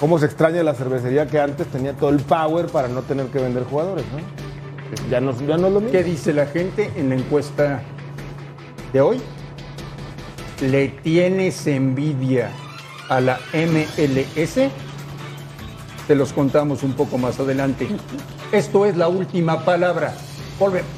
[0.00, 3.40] Cómo se extraña la cervecería que antes tenía todo el power para no tener que
[3.40, 4.18] vender jugadores, ¿no?
[5.10, 5.90] Ya no, ya no es lo mismo.
[5.92, 7.82] ¿Qué dice la gente en la encuesta
[8.92, 9.20] de hoy?
[10.60, 12.50] ¿Le tienes envidia
[13.08, 14.70] a la MLS?
[16.08, 17.86] Te los contamos un poco más adelante.
[18.50, 20.14] Esto es la última palabra.
[20.58, 20.97] Volvemos.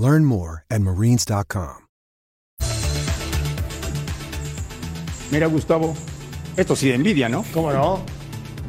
[0.00, 1.84] Learn more at marines.com.
[5.30, 5.94] Mira, Gustavo,
[6.56, 7.44] esto sí de envidia, ¿no?
[7.52, 8.00] ¿Cómo no?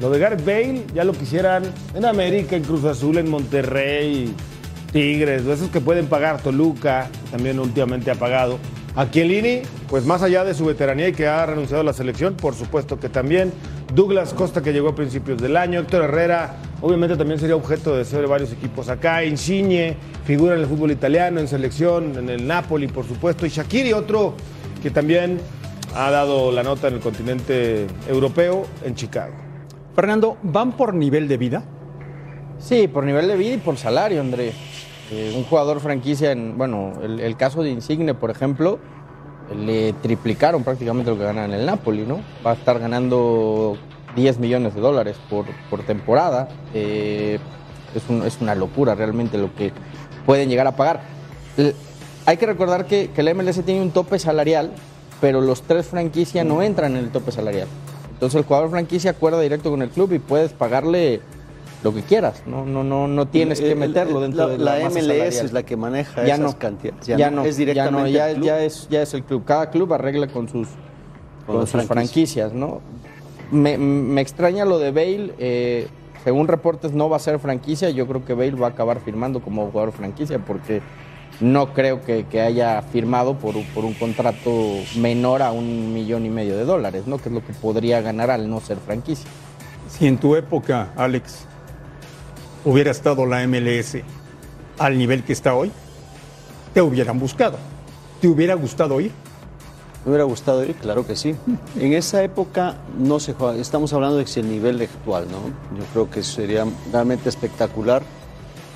[0.02, 1.64] Lo de Gareth Bale ya lo quisieran
[1.96, 4.36] en América, en Cruz Azul, en Monterrey,
[4.92, 8.60] Tigres, esos que pueden pagar, Toluca, también últimamente ha pagado.
[8.98, 12.36] A Chiellini, pues más allá de su veteranía y que ha renunciado a la selección,
[12.36, 13.54] por supuesto que también.
[13.96, 15.80] Douglas Costa, que llegó a principios del año.
[15.80, 19.24] Héctor Herrera, obviamente también sería objeto de deseo de varios equipos acá.
[19.24, 23.46] Insigne, figura en el fútbol italiano, en selección, en el Napoli, por supuesto.
[23.46, 24.34] Y Shakiri, otro
[24.82, 25.40] que también
[25.96, 29.34] ha dado la nota en el continente europeo, en Chicago.
[29.96, 31.64] Fernando, ¿van por nivel de vida?
[32.60, 34.54] Sí, por nivel de vida y por salario, André.
[35.12, 38.80] Eh, un jugador franquicia, en, bueno, el, el caso de Insigne, por ejemplo,
[39.54, 42.22] le triplicaron prácticamente lo que gana en el Napoli, ¿no?
[42.46, 43.78] Va a estar ganando
[44.16, 46.50] 10 millones de dólares por, por temporada.
[46.74, 47.40] Eh,
[47.96, 49.72] es, un- es una locura realmente lo que
[50.26, 51.02] pueden llegar a pagar.
[51.58, 51.74] L-
[52.26, 54.72] hay que recordar que, que la MLS tiene un tope salarial,
[55.20, 57.68] pero los tres franquicia no entran en el tope salarial.
[58.14, 61.22] Entonces el jugador franquicia acuerda directo con el club y puedes pagarle
[61.84, 62.44] lo que quieras.
[62.46, 65.28] No, no, no, no tienes que El- meterlo dentro la, de la, la MLS salarial.
[65.46, 67.08] es la que maneja ya esas no, cantidades.
[67.08, 68.46] Ya, no, es directamente ya, no, ya, el club.
[68.46, 69.44] ya es, ya es el club.
[69.46, 70.68] Cada club arregla con sus,
[71.48, 71.88] con sus franquicias.
[71.88, 72.82] franquicias, ¿no?
[73.52, 75.34] Me, extraña lo de Bale.
[75.38, 75.88] eh,
[76.24, 79.42] según reportes no va a ser franquicia, yo creo que Bale va a acabar firmando
[79.42, 80.82] como jugador franquicia porque
[81.40, 84.52] no creo que, que haya firmado por, por un contrato
[84.98, 87.18] menor a un millón y medio de dólares, ¿no?
[87.18, 89.30] Que es lo que podría ganar al no ser franquicia.
[89.90, 91.46] Si en tu época, Alex,
[92.64, 93.98] hubiera estado la MLS
[94.78, 95.72] al nivel que está hoy,
[96.74, 97.58] te hubieran buscado.
[98.22, 99.12] ¿Te hubiera gustado ir?
[100.04, 101.36] Me hubiera gustado ir, claro que sí.
[101.80, 105.78] En esa época no se juega, estamos hablando de si el nivel actual, ¿no?
[105.78, 108.02] Yo creo que sería realmente espectacular.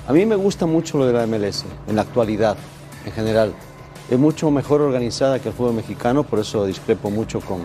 [0.06, 2.56] A mí me gusta mucho lo de la MLS, en la actualidad,
[3.04, 3.52] en general.
[4.08, 7.58] Es mucho mejor organizada que el fútbol mexicano, por eso discrepo mucho con,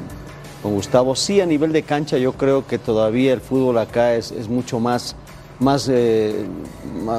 [0.63, 1.15] con Gustavo.
[1.15, 4.80] Sí, a nivel de cancha yo creo que todavía el fútbol acá es, es mucho
[4.80, 5.15] más,
[5.60, 6.47] más, eh,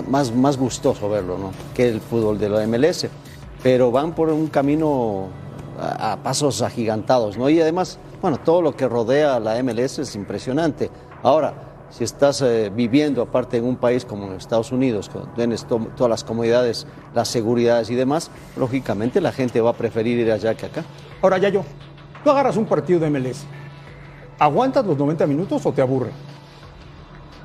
[0.08, 1.52] más, más gustoso verlo, ¿no?
[1.72, 3.06] Que el fútbol de la MLS.
[3.62, 5.28] Pero van por un camino
[5.80, 7.48] a, pasos agigantados, ¿no?
[7.48, 10.90] Y además, bueno, todo lo que rodea a la MLS es impresionante.
[11.22, 11.54] Ahora,
[11.90, 16.08] si estás eh, viviendo aparte en un país como Estados Unidos, que tienes to- todas
[16.10, 20.66] las comodidades, las seguridades y demás, lógicamente la gente va a preferir ir allá que
[20.66, 20.84] acá.
[21.20, 21.62] Ahora ya yo,
[22.24, 23.44] tú agarras un partido de MLS.
[24.38, 26.10] ¿Aguantas los 90 minutos o te aburre?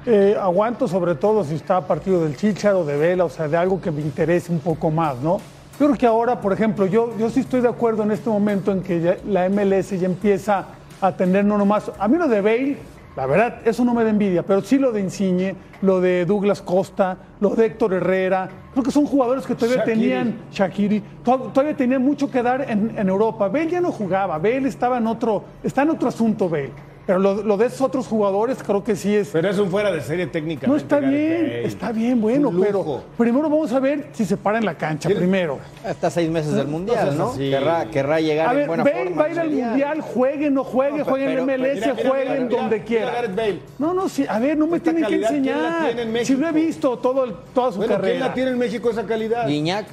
[0.05, 3.81] Eh, aguanto sobre todo si está partido del Chicharo, de Vela, o sea, de algo
[3.81, 5.41] que me interese un poco más, ¿no?
[5.79, 8.71] Yo creo que ahora, por ejemplo, yo, yo sí estoy de acuerdo en este momento
[8.71, 10.65] en que ya la MLS ya empieza
[10.99, 12.77] a tener no nomás, a mí lo de Bale,
[13.15, 16.63] la verdad, eso no me da envidia, pero sí lo de Insigne, lo de Douglas
[16.63, 19.99] Costa, lo de Héctor Herrera, creo que son jugadores que todavía Shaqiri.
[19.99, 23.47] tenían, Shakiri, to- todavía tenían mucho que dar en, en Europa.
[23.47, 26.71] Bale ya no jugaba, Bale estaba en otro, está en otro asunto Bale.
[27.07, 29.93] Pero lo, lo de esos otros jugadores creo que sí es, Pero es un fuera
[29.93, 30.67] de serie técnica.
[30.67, 34.65] no, está bien, está bien, bueno, pero primero vamos a ver si se para en
[34.65, 35.57] la cancha, primero.
[35.85, 37.29] Está a seis meses del Mundial, ¿no?
[37.29, 37.49] así.
[37.49, 39.21] Querrá, querrá llegar A en ver, buena Bale forma.
[39.21, 42.13] va a ir al Mundial, juegue, no juegue, No, juegue en pero- MLS, mira, mira,
[42.43, 43.11] mira, donde mira quiera.
[43.11, 43.59] Gareth Bale.
[43.79, 45.85] No, no, sí, a ver, no me Esta tienen que calidad, ¿quién enseñar.
[45.95, 48.27] tiene en Si lo he visto todo, el- toda su Bueno, ¿quién carrera.
[48.27, 49.47] la tiene en México esa calidad?
[49.47, 49.85] Guiñac,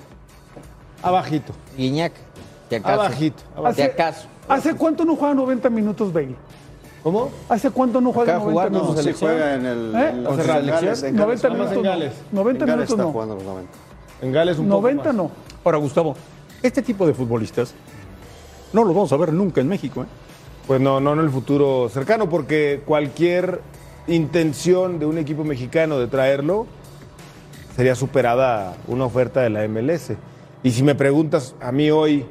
[1.01, 1.53] Abajito.
[1.77, 2.13] Guiñac.
[2.69, 3.01] Si acaso.
[3.03, 3.43] Abajito,
[3.77, 4.27] Si acaso.
[4.49, 6.35] ¿Hace cuánto no juega 90 minutos Bale?
[7.05, 7.31] ¿Cómo?
[7.49, 8.97] ¿Hace cuánto no juega Acaba 90 jugando minutos?
[8.97, 9.33] su selección.
[9.61, 10.09] en el, ¿Eh?
[10.09, 11.43] en ¿Con los- su en Gales, en Gales.
[11.43, 11.91] 90 Vamos minutos en no.
[11.91, 12.13] Gales.
[12.33, 13.13] 90 En Gales minutos está no.
[13.13, 13.73] jugando los 90.
[14.23, 15.15] En Gales un poco 90 más.
[15.15, 15.31] no.
[15.65, 16.17] Ahora, Gustavo,
[16.63, 17.75] este tipo de futbolistas
[18.73, 20.03] no los vamos a ver nunca en México.
[20.03, 20.07] ¿eh?
[20.67, 23.61] Pues no, no en el futuro cercano, porque cualquier
[24.07, 26.67] intención de un equipo mexicano de traerlo
[27.77, 30.17] sería superada una oferta de la MLS.
[30.63, 32.25] Y si me preguntas a mí hoy,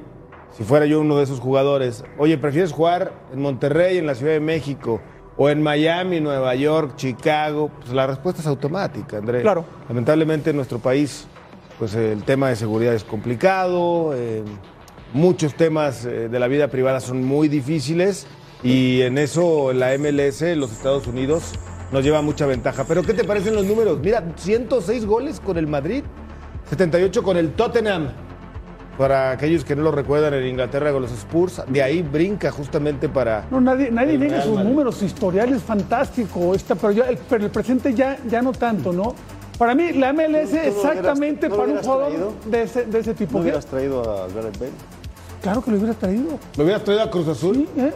[0.57, 4.33] si fuera yo uno de esos jugadores, oye, ¿prefieres jugar en Monterrey, en la Ciudad
[4.33, 5.01] de México,
[5.35, 7.71] o en Miami, Nueva York, Chicago?
[7.79, 9.41] Pues la respuesta es automática, André.
[9.41, 9.65] Claro.
[9.87, 11.27] Lamentablemente en nuestro país,
[11.79, 14.43] pues el tema de seguridad es complicado, eh,
[15.13, 18.27] muchos temas eh, de la vida privada son muy difíciles
[18.63, 21.53] y en eso la MLS, los Estados Unidos,
[21.91, 22.85] nos lleva mucha ventaja.
[22.85, 23.99] Pero ¿qué te parecen los números?
[23.99, 26.03] Mira, 106 goles con el Madrid,
[26.69, 28.09] 78 con el Tottenham.
[28.97, 33.10] Para aquellos que no lo recuerdan, en Inglaterra con los Spurs, de ahí brinca justamente
[33.10, 33.45] para...
[33.49, 34.69] No, nadie, nadie niega sus Madrid.
[34.69, 38.51] números, su historial es fantástico, esta, pero, ya- el, pero el presente ya, ya no
[38.51, 39.15] tanto, ¿no?
[39.58, 42.34] Para mí, la MLS ¿Tú no lo hubieras- exactamente no para un hubieras jugador traído?
[42.45, 43.34] de ese, de ese tipo.
[43.38, 44.71] ¿No hubieras traído a Gareth Bale?
[45.41, 46.29] Claro que lo hubiera traído.
[46.58, 47.67] ¿Lo hubieras traído a Cruz Azul?
[47.75, 47.93] ¿eh?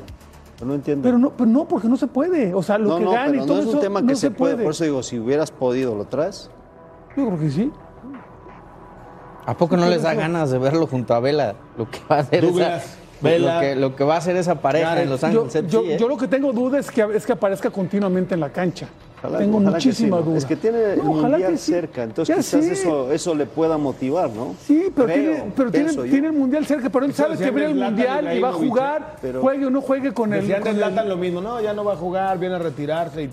[0.65, 1.03] No entiendo.
[1.03, 2.53] Pero no, pero no, porque no se puede.
[2.55, 4.01] O sea, lo no, que no, gana pero y todo no es un eso tema
[4.01, 4.53] no que se se puede.
[4.55, 4.63] puede.
[4.65, 6.49] Por eso digo, si hubieras podido, ¿lo traes?
[7.15, 7.71] Yo creo que sí.
[9.47, 11.55] ¿A poco no les da ganas de verlo junto a Vela?
[11.77, 13.55] Lo que va a hacer Douglas, esa, Vela.
[13.55, 15.71] lo, que, lo que va a hacer esa pareja en Los Yo, Ángeles.
[15.71, 15.97] Yo- ¿eh?
[15.97, 18.89] yo lo que tengo duda es que, es que aparezca continuamente en la cancha.
[19.19, 20.29] Ojalá- tengo ojalá muchísima sí, ¿no?
[20.29, 20.37] duda.
[20.37, 21.71] Es que tiene el No, mundial que sí.
[21.71, 24.53] cerca, entonces Ya quizás eso, eso le pueda motivar, ¿no?
[24.65, 26.11] Sí, pero, Creo, tiene, pero tiene, pienso yo.
[26.11, 29.15] tiene el mundial cerca, pero él sabe que viene el mundial y va a jugar.
[29.21, 30.41] Pero- juegue o no juegue con el.
[30.41, 33.23] Decían de con el- lo mismo, no, ya no va a jugar, viene a retirarse.
[33.23, 33.29] Y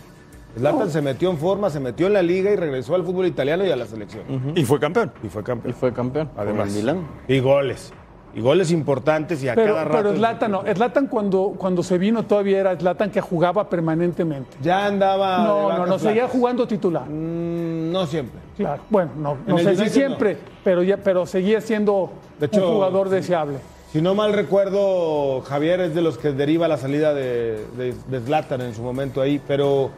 [0.56, 3.64] Zlatan se metió en forma, se metió en la liga y regresó al fútbol italiano
[3.64, 4.22] y a la selección.
[4.54, 5.12] Y fue campeón.
[5.22, 5.74] Y fue Y campeón.
[5.74, 6.30] fue campeón.
[6.36, 6.68] Además.
[6.68, 7.06] el Milán.
[7.28, 7.92] Y goles.
[8.36, 9.96] Y goles importantes y a Pero, cada rato.
[9.98, 10.62] pero Zlatan no.
[10.62, 14.56] Zlatan cuando, cuando se vino todavía era Zlatan que jugaba permanentemente.
[14.60, 15.38] Ya andaba.
[15.44, 17.04] No, no, no, seguía jugando titular.
[17.08, 18.40] Mm, no siempre.
[18.56, 18.82] Claro.
[18.90, 23.08] Bueno, no, no sé si siempre, pero, ya, pero seguía siendo De hecho, un jugador
[23.08, 23.58] deseable.
[23.92, 28.20] Si no mal recuerdo, Javier es de los que deriva la salida de, de, de
[28.20, 29.90] Zlatan en su momento ahí, pero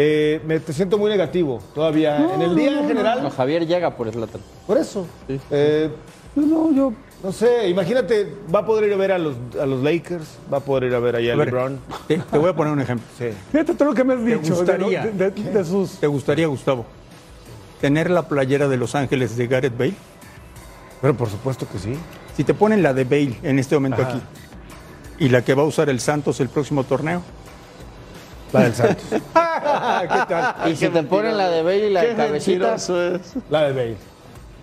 [0.00, 2.32] eh, me te siento muy negativo todavía.
[2.34, 4.40] en el día en general, No, Javier llega por Zlatan.
[4.66, 5.06] por eso.
[5.50, 5.90] Eh,
[6.36, 6.92] No, yo.
[7.24, 10.58] no sé, imagínate, va a poder ir a ver a los, a los Lakers, va
[10.58, 11.80] a poder ir a ver a A ver, Brown.
[12.06, 13.04] te, te voy a poner un ejemplo.
[13.18, 13.30] Sí.
[13.50, 14.40] Fíjate todo lo que me has ¿Te dicho.
[14.42, 15.02] de lo- gustaría?
[15.06, 15.98] De, de- de sus.
[15.98, 16.86] ¿Te gustaría, Gustavo,
[17.80, 19.94] tener la playera de Los Ángeles de Gareth Bale?
[21.00, 21.94] Pero por supuesto que sí.
[22.36, 24.12] Si te ponen la de Bale en este momento Ajá.
[24.12, 24.22] aquí
[25.18, 27.22] y la que va a usar el Santos el próximo torneo,
[28.52, 29.04] La del Santos.
[29.10, 29.18] ¿Qué
[30.28, 30.54] tal?
[30.70, 32.76] Y si te ponen la de Bale y la de cabecita,
[33.50, 33.96] La de Bale.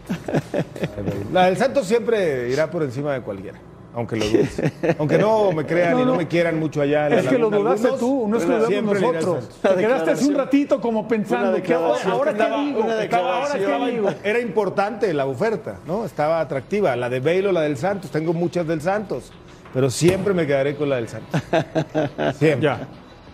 [0.10, 1.26] La de Bale.
[1.34, 3.60] La del Santos siempre irá por encima de cualquiera.
[3.93, 4.62] Aunque lo dudes.
[5.00, 7.08] Aunque no me crean No, y no, me quieran mucho allá.
[7.08, 9.50] en la Es que lo dudaste algunos, tú, no es que lo al nosotros.
[9.62, 12.91] Te quedaste hace un ratito como pensando, ¿qué, ahora, ahora qué Estaba- digo?
[12.91, 14.10] Estaba- ahora qué digo?
[14.21, 16.04] Era importante la oferta, ¿no?
[16.04, 16.93] Estaba atractiva.
[16.98, 18.12] La de Bale o la del Santos.
[18.12, 19.32] Tengo muchas del Santos.
[19.74, 21.41] Pero siempre me quedaré con la del Santos.
[22.38, 22.62] Siempre.
[22.62, 22.88] Ya, siempre.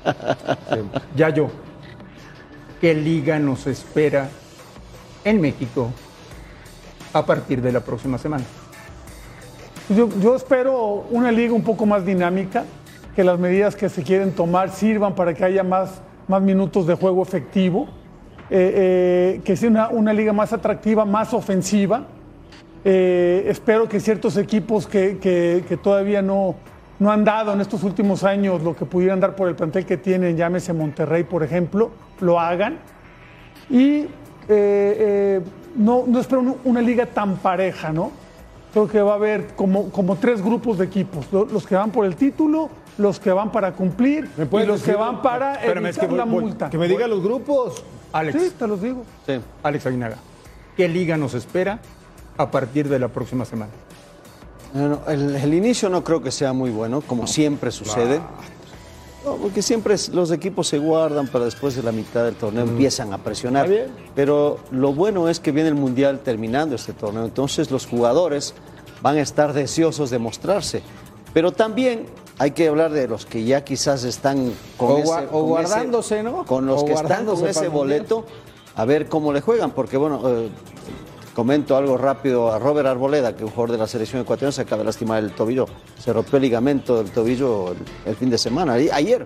[1.15, 1.49] ya yo.
[2.79, 4.29] ¿Qué liga nos espera
[5.23, 5.91] en México
[7.13, 8.43] a partir de la próxima semana?
[9.95, 12.63] Yo, yo espero una liga un poco más dinámica,
[13.15, 16.95] que las medidas que se quieren tomar sirvan para que haya más, más minutos de
[16.95, 17.87] juego efectivo,
[18.49, 22.05] eh, eh, que sea una, liga más atractiva, más ofensiva.
[22.83, 26.55] Eh, espero que ciertos equipos que- que todavía no,
[27.01, 29.97] no han dado en estos últimos años lo que pudieran dar por el plantel que
[29.97, 32.77] tienen, llámese Monterrey, por ejemplo, lo hagan.
[33.69, 34.07] Y eh,
[34.47, 35.41] eh,
[35.75, 38.11] no, no espero un- una liga tan pareja, ¿no?
[38.71, 41.89] Creo que va a haber como, como tres grupos de equipos, lo- los que van
[41.91, 45.55] por el título, los que van para cumplir ¿Me y puedes los que van para
[45.55, 46.69] Espérame, es evitar que voy- la voy- multa.
[46.69, 47.83] Que me digan los grupos.
[48.13, 49.03] Alex, Sí, te los digo.
[49.25, 49.39] Sí.
[49.63, 50.17] Alex Aguinaga,
[50.77, 51.79] ¿qué liga nos espera
[52.37, 53.71] a partir de la próxima semana?
[54.73, 58.21] Bueno, el, el inicio no creo que sea muy bueno, como siempre sucede.
[59.25, 63.13] No, porque siempre los equipos se guardan para después de la mitad del torneo empiezan
[63.13, 63.69] a presionar.
[64.15, 68.55] Pero lo bueno es que viene el Mundial terminando este torneo, entonces los jugadores
[69.01, 70.81] van a estar deseosos de mostrarse.
[71.33, 72.07] Pero también
[72.39, 76.15] hay que hablar de los que ya quizás están con O ese, o con guardándose,
[76.15, 76.43] ese- ¿no?
[76.45, 78.25] Con los O que están con ese boleto,
[78.75, 80.49] a ver cómo le juegan, porque bueno, eh,
[81.33, 84.61] comento algo rápido a Robert Arboleda, que es un jugador de la selección ecuatoriana se
[84.61, 85.65] acaba de lastimar el tobillo,
[85.99, 89.25] se rompió el ligamento del tobillo el, el fin de semana, ayer.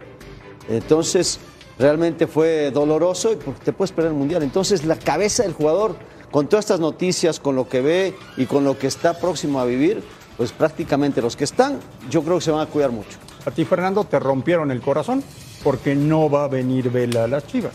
[0.69, 1.39] Entonces,
[1.77, 4.43] realmente fue doloroso y te puedes perder el mundial.
[4.43, 5.95] Entonces, la cabeza del jugador,
[6.31, 9.65] con todas estas noticias, con lo que ve y con lo que está próximo a
[9.65, 10.03] vivir,
[10.37, 13.17] pues prácticamente los que están, yo creo que se van a cuidar mucho.
[13.45, 15.23] A ti, Fernando, te rompieron el corazón
[15.63, 17.73] porque no va a venir Vela a las Chivas.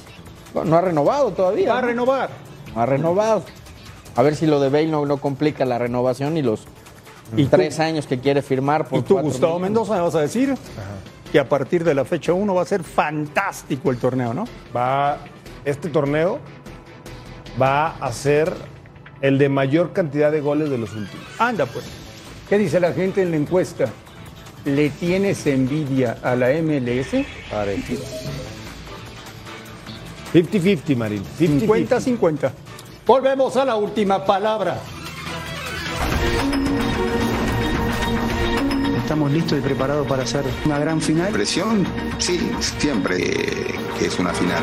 [0.54, 1.72] no, no ha renovado todavía.
[1.72, 1.88] Va a ¿no?
[1.88, 2.30] renovar.
[2.74, 3.44] No ha renovado.
[4.16, 6.64] A ver si lo de Bale no, no complica la renovación y los
[7.36, 7.50] ¿Y tú?
[7.50, 9.70] tres años que quiere firmar por Y tú, Gustavo millones.
[9.70, 10.54] Mendoza, me vas a decir
[11.30, 14.44] que a partir de la fecha 1 va a ser fantástico el torneo, ¿no?
[14.76, 15.18] Va,
[15.64, 16.38] este torneo
[17.60, 18.52] va a ser
[19.20, 21.24] el de mayor cantidad de goles de los últimos.
[21.38, 21.84] Anda, pues.
[22.48, 23.86] ¿Qué dice la gente en la encuesta?
[24.64, 27.24] ¿Le tienes envidia a la MLS?
[27.50, 28.02] Parecido.
[30.32, 31.22] 50-50, Marín.
[31.38, 32.50] 50-50.
[33.10, 33.20] 50-50.
[33.20, 34.78] Volvemos a la última palabra.
[39.02, 41.32] Estamos listos y preparados para hacer una gran final.
[41.32, 41.84] Presión,
[42.18, 44.62] sí, siempre eh, que es una final.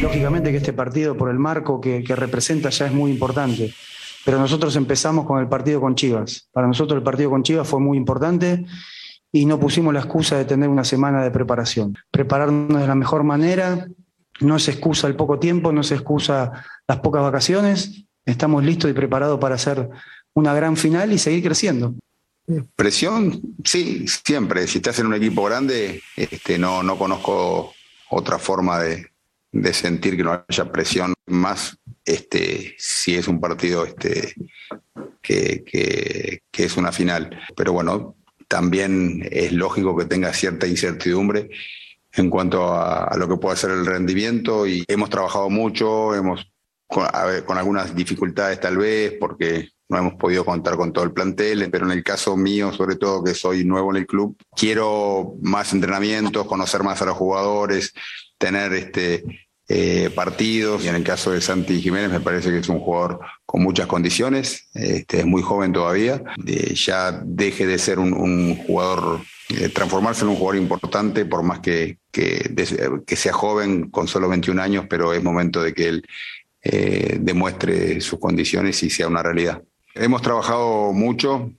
[0.00, 3.74] Lógicamente que este partido, por el marco que, que representa, ya es muy importante.
[4.24, 6.48] Pero nosotros empezamos con el partido con Chivas.
[6.52, 8.64] Para nosotros el partido con Chivas fue muy importante
[9.30, 11.96] y no pusimos la excusa de tener una semana de preparación.
[12.10, 13.86] Prepararnos de la mejor manera,
[14.40, 18.04] no se excusa el poco tiempo, no se excusa las pocas vacaciones.
[18.24, 19.88] Estamos listos y preparados para hacer
[20.34, 21.94] una gran final y seguir creciendo.
[22.74, 24.66] Presión, sí, siempre.
[24.66, 27.72] Si estás en un equipo grande, este, no, no conozco
[28.10, 29.06] otra forma de,
[29.62, 34.34] de sentir que no haya presión más este, si es un partido este,
[35.22, 37.38] que, que- es una final.
[37.56, 38.16] Pero bueno,
[38.48, 41.50] también es lógico que tenga cierta incertidumbre
[42.12, 46.50] en cuanto a, lo que puede ser el rendimiento y hemos trabajado mucho, hemos
[46.86, 47.06] con,
[47.44, 51.84] con algunas dificultades tal vez porque no hemos podido contar con todo el plantel, pero
[51.86, 56.46] en el caso mío, sobre todo que soy nuevo en el club, quiero más entrenamientos,
[56.46, 57.92] conocer más a los jugadores,
[58.38, 60.84] tener este eh, partidos.
[60.84, 63.88] Y en el caso de Santi Jiménez me parece que es un jugador con muchas
[63.88, 66.22] condiciones, este, es muy joven todavía,
[66.72, 71.98] ya deje de ser un, jugador, eh, transformarse en un jugador importante, por más que,
[72.12, 76.06] que, sea joven, con solo 21 años, pero es momento de que él
[76.62, 79.60] eh, demuestre sus condiciones y sea una realidad.
[79.94, 81.50] Hemos trabajado mucho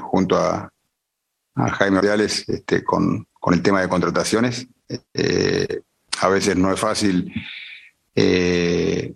[0.00, 0.72] junto a,
[1.54, 4.68] Jaime Ordiales este, con, con el tema de contrataciones.
[6.20, 7.32] A veces no es fácil
[8.14, 9.14] eh,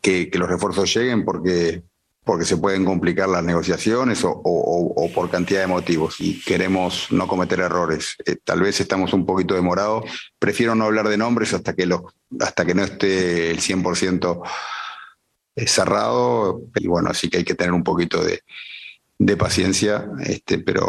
[0.00, 1.82] que, los refuerzos lleguen porque,
[2.24, 7.60] porque se pueden complicar las negociaciones o, por cantidad de motivos y queremos no cometer
[7.60, 8.16] errores.
[8.24, 10.04] Eh, tal vez estamos un poquito demorados.
[10.38, 12.02] Prefiero no hablar de nombres hasta que, los,
[12.40, 14.42] hasta que no esté el 100%
[15.66, 16.62] cerrado.
[16.74, 18.42] Y bueno, así que hay que tener un poquito de,
[19.18, 20.86] de paciencia, este, pero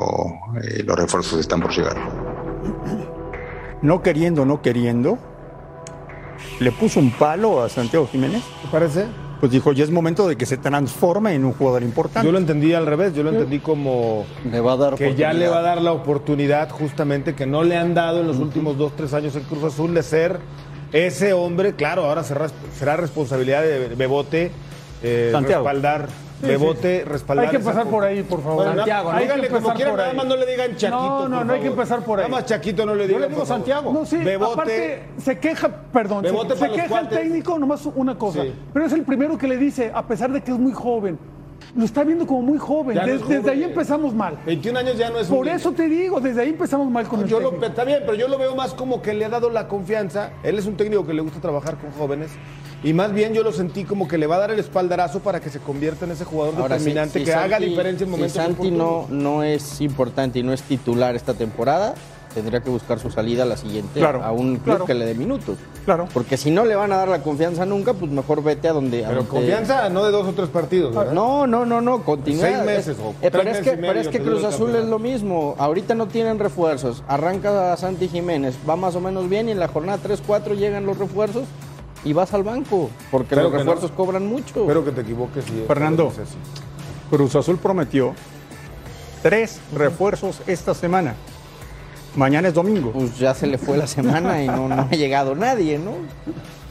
[0.61, 2.26] eh, los refuerzos están por llegar.
[3.81, 5.17] No queriendo, no queriendo,
[6.59, 8.43] le puso un palo a Santiago Jiménez.
[8.61, 9.05] ¿Te parece?
[9.39, 12.25] Pues dijo, ya es momento de que se transforme en un jugador importante.
[12.25, 15.31] Yo lo entendí al revés, yo lo entendí como Le va a dar que ya
[15.31, 18.79] le va a dar la oportunidad justamente que no le han dado en los últimos
[18.79, 20.39] dos, tres años en Cruz Azul de ser
[20.91, 24.51] ese hombre, claro, ahora será, será responsabilidad de Bebote
[25.03, 25.63] eh, Santiago.
[25.63, 26.07] respaldar,
[26.39, 27.45] Sí, Bebote respaldar.
[27.45, 28.57] Hay que co- por ahí, por favor.
[28.65, 30.99] Bueno, Santiago, que díganle como quieran, por nada más no le digan Chaquito.
[30.99, 32.25] No, no, no hay que empezar por ahí.
[32.29, 33.21] Nada más Chaquito no le Yo digan.
[33.21, 33.59] le digo por favor.
[33.65, 33.91] Santiago.
[33.93, 34.53] No, sí, Bebote.
[34.53, 38.53] aparte se queja, perdón, se- Bebote se, los queja el técnico, nomás una cosa, Sí.
[38.71, 41.17] pero es el primero que le dice, a pesar de que es muy joven,
[41.75, 44.37] lo está viendo como muy joven, no desde ahí empezamos mal.
[44.45, 45.57] 21 años ya no es un Por niño.
[45.57, 47.65] eso te digo, desde ahí empezamos mal con el Yo lo, técnico.
[47.65, 50.31] está bien, pero yo lo veo más como que le ha dado la confianza.
[50.43, 52.29] Él es un técnico que le gusta trabajar con jóvenes.
[52.83, 55.39] Y más bien yo lo sentí como que le va a dar el espaldarazo para
[55.39, 58.11] que se convierta en ese jugador Ahora, si- determinante si que haga diferencia en si
[58.11, 61.95] momentos Santi no, no es importante y no es titular esta temporada,
[62.35, 64.85] tendría que buscar su salida a la siguiente Claro, a un club claro.
[64.85, 65.57] que le dé minutos.
[65.85, 66.07] Claro.
[66.13, 69.03] Porque si no le van a dar la confianza nunca, pues mejor vete a donde.
[69.05, 71.13] a Pero donde- confianza no de dos o tres partidos, ¿verdad?
[71.13, 72.41] No, no, no, no, continúa.
[72.43, 74.23] Seis meses Es- o eh, tres pero, es que, y medio pero es que te
[74.25, 75.55] dura Cruz Azul es lo mismo.
[75.57, 77.01] Ahorita no tienen refuerzos.
[77.07, 80.85] Arranca a Santi Jiménez, va más o menos bien y en la jornada 3-4 llegan
[80.85, 81.45] los refuerzos
[82.03, 82.89] y vas al banco.
[83.11, 83.57] Porque los no.
[83.57, 84.61] refuerzos cobran mucho.
[84.61, 85.45] Espero que te equivoques.
[85.49, 86.11] y- Fernando.
[87.09, 88.13] Cruz Azul prometió
[89.21, 91.15] tres refuerzos esta semana.
[92.15, 92.91] Mañana es domingo.
[92.91, 95.91] pues ya se le fue la semana y no, no ha llegado nadie, ¿no?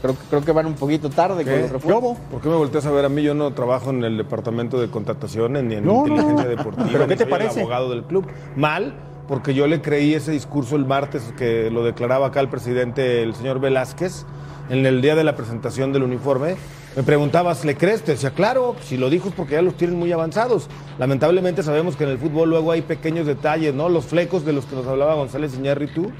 [0.03, 1.61] Creo, que- creo que van un poquito tarde con ¿Qué?
[1.63, 1.91] los refuerzos.
[1.91, 2.17] Lobo.
[2.31, 3.23] ¿Por qué me volteas a ver a mí?
[3.23, 6.09] Yo no trabajo en el departamento de contrataciones ni en No, no.
[6.09, 6.89] inteligencia deportiva.
[6.91, 7.55] ¿Pero ni qué te soy parece?
[7.55, 8.27] El abogado del club.
[8.57, 8.95] Mal,
[9.29, 13.35] porque yo le creí ese discurso el martes que lo declaraba acá el presidente, el
[13.35, 14.27] señor Velázquez,
[14.69, 16.57] en el día de la presentación del uniforme.
[16.97, 18.03] Me preguntabas, ¿le crees?
[18.03, 20.69] Te decía, claro, si lo dijo es porque ya los tienen muy avanzados.
[20.99, 23.89] Lamentablemente sabemos que en el fútbol luego hay pequeños detalles, ¿no?
[23.89, 26.11] Los flecos de los que nos hablaba González Iñárritu,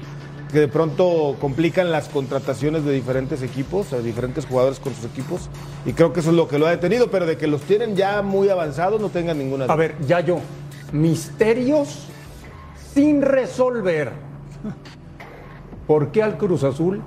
[0.51, 5.49] que de pronto complican las contrataciones de diferentes equipos, de diferentes jugadores con sus equipos,
[5.85, 7.95] y creo que eso es lo que lo ha detenido, pero de que los tienen
[7.95, 9.73] ya muy avanzados no tengan ninguna duda.
[9.73, 10.39] A ver, ya yo.
[10.91, 12.07] Misterios
[12.93, 14.11] sin resolver.
[15.85, 17.01] ¿Por qué al Cruz Azul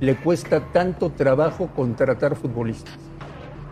[0.00, 2.94] le cuesta tanto trabajo contratar futbolistas?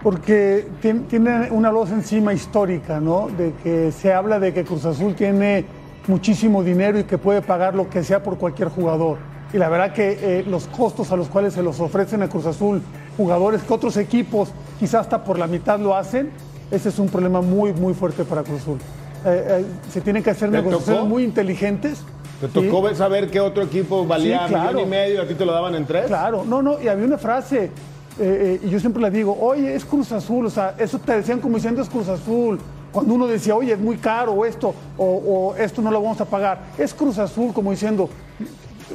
[0.02, 3.28] Porque tien- tiene una voz encima histórica, ¿no?
[3.28, 5.64] De que se habla de que Cruz Azul tiene
[6.06, 9.16] muchísimo dinero y que puede pagar lo que sea por cualquier jugador.
[9.52, 12.44] Y la verdad que eh, los costos a los cuales se los ofrecen a Cruz
[12.46, 12.82] Azul
[13.16, 16.30] jugadores que otros equipos quizás hasta por la mitad lo hacen,
[16.70, 18.78] ese es un problema muy, muy fuerte para Cruz Azul.
[19.24, 21.08] Eh, eh, se tienen que hacer ¿Te negociaciones tocó?
[21.08, 22.02] muy inteligentes.
[22.40, 22.94] ¿Te tocó Sí.
[22.96, 24.72] saber que otro equipo valía Sí, claro.
[24.74, 26.06] millón y medio y a ti te lo daban en tres?
[26.06, 27.70] Claro, no, no, y había una frase, eh,
[28.18, 31.40] eh, y yo siempre la digo, oye, es Cruz Azul, o sea, eso te decían
[31.40, 32.58] como diciendo es Cruz Azul.
[32.92, 36.24] Cuando uno decía, oye, es muy caro esto, o, o esto no lo vamos a
[36.26, 38.08] pagar, es Cruz Azul como diciendo,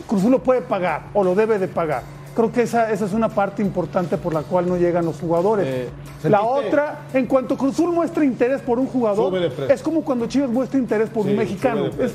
[0.07, 2.03] Cruz Azul lo puede pagar o lo debe de pagar.
[2.35, 5.65] Creo que esa, esa es una parte importante por la cual no llegan los jugadores.
[5.67, 5.89] Eh,
[6.29, 9.33] la otra, en cuanto Cruz Azul muestra interés por un jugador,
[9.69, 11.87] es como cuando Chivas muestra interés por Sí, un mexicano.
[11.99, 12.13] Es.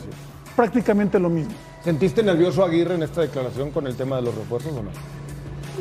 [0.55, 1.55] Prácticamente lo mismo.
[1.83, 4.91] ¿Sentiste nervioso a Aguirre en esta declaración con el tema de los refuerzos o no?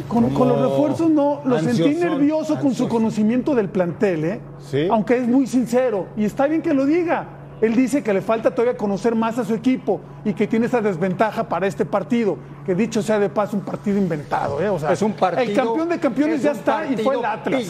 [0.08, 4.40] Con, los refuerzos no, lo sentí nervioso con su conocimiento del plantel, ¿eh?
[4.72, 4.88] Sí.
[4.90, 7.28] Aunque es muy sincero, y está bien que lo diga.
[7.62, 10.82] Él dice que le falta todavía conocer más a su equipo y que tiene esa
[10.82, 14.68] desventaja para este partido, que dicho sea de paso, un partido inventado, ¿eh?
[14.68, 15.44] O sea, es un partido.
[15.44, 17.64] El campeón de campeones es ya está y fue el Atlas.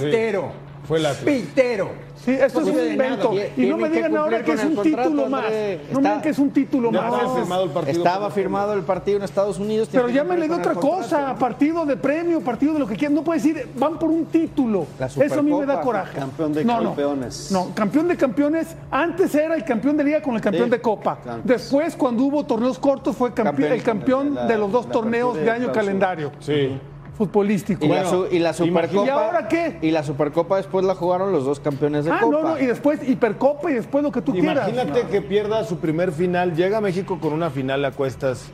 [0.88, 1.18] Fue Atlas.
[1.18, 1.92] Pitero.
[2.16, 3.34] Sí, esto es un invento.
[3.58, 5.44] Y no me digan ahora que es un contrato, título más.
[5.92, 7.14] No me digan que es un título más.
[7.14, 7.98] está firmado el partido.
[7.98, 9.90] Estaba firmado el partido en Estados Unidos.
[9.92, 13.16] Pero llámenle de otra cosa, partido de premio, partido de lo que quieran.
[13.16, 14.86] No puede decir, van por un título.
[15.00, 16.18] La Eso a mí me da coraje.
[16.18, 17.52] campeón de no, campeones.
[17.52, 18.76] No, campeón de campeones.
[18.92, 21.20] Antes era el campeón de liga con el campeón Sí, de copa.
[21.28, 21.46] antes.
[21.46, 24.92] Después, cuando hubo torneos cortos, fue campe- Campeón el campeón la- de los dos la
[24.92, 25.74] torneos de año clausura.
[25.74, 26.78] calendario Sí.
[27.18, 27.86] Futbolístico.
[27.86, 29.06] Y, la, su- y la Supercopa.
[29.06, 29.78] ¿Y ahora qué?
[29.82, 32.42] Y la Supercopa después la jugaron los dos campeones de Ah, Copa.
[32.42, 34.68] no, no, y después Hipercopa y después lo que tú quieras.
[34.70, 38.46] Imagínate que pierda su primer final, llega a México con una final a cuestas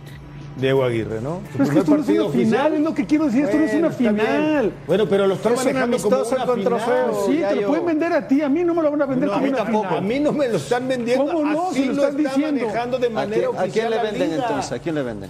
[0.57, 1.39] Diego Aguirre, ¿no?
[1.53, 3.63] Pero es que esto no es una final, es lo que quiero decir, esto no
[3.65, 4.15] es Bueno, una bien.
[4.19, 4.73] final.
[4.87, 6.63] Bueno, pero lo están Es un manejando como una con final.
[6.65, 7.25] trofeo.
[7.27, 9.05] Sí, te lo yo- pueden vender a ti, a mí no me lo van a
[9.05, 9.85] vender No, a como mí una tampoco.
[9.85, 10.03] A final.
[10.03, 11.25] mí no me lo están vendiendo.
[11.27, 11.69] ¿Cómo no?
[11.69, 12.65] Así Si lo lo están está diciendo.
[12.65, 14.71] manejando de ¿A manera quién, a oficial quién le venden entonces?
[14.73, 15.29] ¿A quién le venden?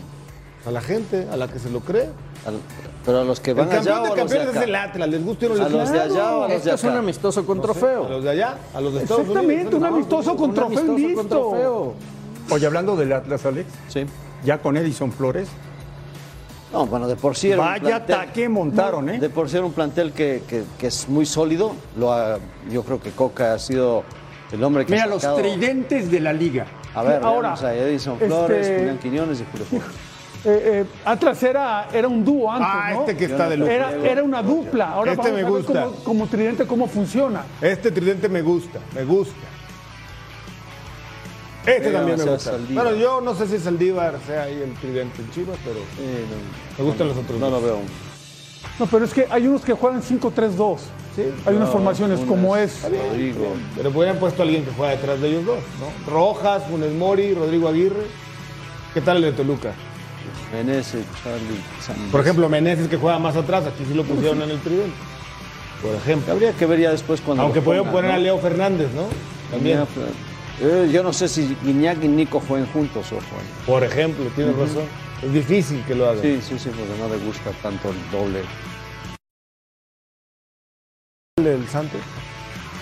[0.66, 2.10] A la gente, a la que se lo cree.
[2.48, 2.60] Al-
[3.06, 4.56] pero a los que El van allá campeón o de a los de campeones es
[4.58, 4.64] acá.
[4.66, 6.56] el Atlas, les guste o no les A los de allá o a los de
[6.58, 7.00] Esto es un acá.
[7.00, 8.10] amistoso con A trofeo.
[8.10, 9.38] los de allá, a los de Estados Unidos.
[9.43, 11.28] Exactamente, un No, amistoso con Un trofeo y amistoso con listo.
[11.50, 11.93] trofeo.
[12.52, 14.06] Oye, hablando del Atlas, Alex, Sí.
[14.43, 15.47] ya con Edison Flores,
[16.72, 19.20] No, bueno, de por sí era un vaya plantel- ataque montaron, ¿eh?
[19.20, 21.72] De por sí era un plantel que, que- que es muy sólido.
[21.97, 22.38] Lo ha-
[22.70, 24.04] yo creo que Coca ha sido
[24.52, 26.68] el hombre que Mira, ha los tridentes de la liga.
[26.93, 29.88] A ver, Ahora, a Edison este- Flores, Julián Quiñones y Julio Flores.
[30.46, 33.00] Eh, eh, Atlas era, era un dúo antes, Ah, ¿no?
[33.02, 33.70] este que está de lujo.
[33.70, 34.92] Era, era una dupla.
[34.94, 35.84] Ahora Este vamos me a ver gusta.
[35.84, 37.44] cómo, como tridente cómo funciona.
[37.62, 39.36] Este tridente me gusta, me gusta.
[41.66, 42.52] Este también me gusta.
[42.52, 42.84] Saldívar.
[42.86, 46.26] Bueno, yo no sé si Saldívar sea ahí el tridente en Chivas, pero Eh,
[46.78, 47.62] no, me gustan los otros no dos.
[47.62, 47.80] lo veo.
[48.80, 50.80] No, pero es que hay unos que juegan 5-3-2.
[51.46, 52.82] hay unas formaciones como es.
[52.84, 53.48] Rodrigo.
[53.76, 56.12] Pero hubieran puesto a alguien que juega detrás de ellos dos, ¿no?
[56.12, 58.06] Rojas, Funes Mori, Rodrigo Aguirre.
[58.94, 59.74] ¿Qué tal el de Toluca?
[60.54, 64.50] Meneses, Charlie, San- Por ejemplo, Meneses que juega más atrás, aquí sí lo pusieron en
[64.52, 64.95] el tridente.
[65.82, 66.34] Por ejemplo.
[66.34, 67.43] Habría que ver ya después cuando.
[67.43, 68.16] Aunque podían poner ¿no?
[68.16, 69.08] a Leo Fernández, ¿no?
[69.52, 69.86] También.
[70.62, 73.47] Eh, yo no sé si Guiñac y Nico jueguen juntos o juegan.
[73.66, 74.84] Por ejemplo, tienes razón.
[75.24, 76.22] Es difícil que lo hagan.
[76.22, 78.41] Sí, sí, sí, porque no le gusta tanto el doble.
[81.38, 82.02] El Santos.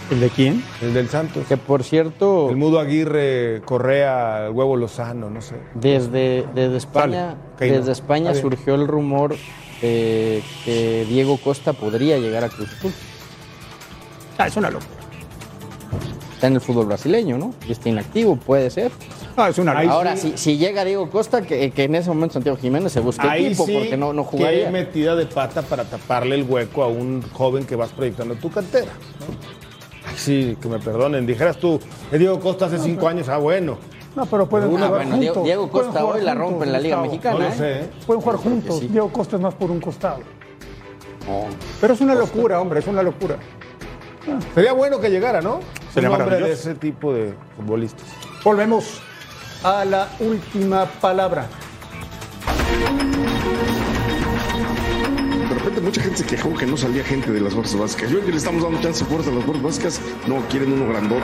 [0.09, 0.63] ¿El de quién?
[0.81, 1.45] El del Santos.
[1.47, 5.55] Que por cierto, El Mudo Aguirre, Correa, el Huevo Lozano, no sé.
[5.75, 9.35] desde, desde España, desde España surgió el rumor
[9.81, 12.91] de que Diego Costa podría llegar a Cruz Azul.
[14.37, 14.91] Ah, es una locura.
[16.33, 17.53] Está en el fútbol brasileño, ¿no?
[17.67, 18.91] Y está inactivo, puede ser.
[19.35, 19.93] Ah, es una locura.
[19.93, 23.27] Ahora, si, si llega Diego Costa, que, que en ese momento Santiago Jiménez se busque
[23.27, 24.71] Ahí equipo sí, porque no, no qué jugaría.
[24.71, 28.49] metida de pata para taparle el hueco a un joven que vas proyectando en tu
[28.51, 28.85] cantera.
[29.19, 29.56] ¿no?
[30.17, 31.25] Sí, que me perdonen.
[31.25, 31.79] Dijeras tú,
[32.11, 33.77] eh, Diego Costa hace cinco años, ah, bueno.
[34.15, 35.43] No, pero pueden Ah, jugar bueno, Diego- juntos.
[35.45, 37.11] Diego Costa hoy la juntos, rompe en la Liga Gustavo.
[37.11, 37.37] Mexicana.
[37.39, 37.57] No lo ¿eh?
[37.57, 37.89] sé, ¿eh?
[38.07, 38.79] Pueden jugar creo juntos.
[38.79, 38.87] sí.
[38.87, 40.19] Diego Costa es más por un costado.
[41.81, 43.35] Pero es una locura, hombre, es una locura.
[44.55, 45.59] Sería bueno que llegara, ¿no?
[45.93, 48.05] Sería un hombre de ese tipo de futbolistas.
[48.43, 48.99] Volvemos
[49.63, 51.45] a la última palabra.
[55.87, 58.09] Mucha gente se quejó que no salía gente de las fuerzas básicas.
[58.09, 60.01] Yo creo que le estamos dando chance fuerza a las fuerzas básicas.
[60.27, 61.23] No, quieren uno grandote.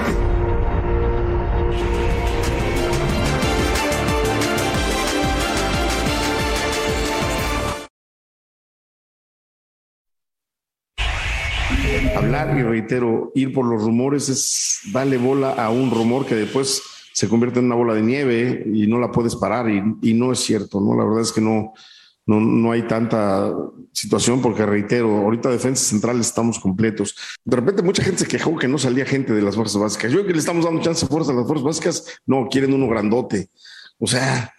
[12.16, 16.82] Hablar, y reitero, ir por los rumores es darle bola a un rumor que después
[17.12, 20.40] se convierte en una bola de nieve y no la puedes parar y no es
[20.40, 20.96] cierto, ¿no?
[20.96, 21.74] La verdad es que no,
[22.26, 23.54] no, no hay tanta
[23.92, 27.16] situación porque reitero, ahorita defensas centrales estamos completos.
[27.44, 30.12] De repente mucha gente se quejó que no salía gente de las fuerzas básicas.
[30.12, 32.20] Yo creo que le estamos dando chance fuerza a las fuerzas básicas.
[32.26, 33.50] No, quieren uno grandote.
[34.00, 34.53] O sea,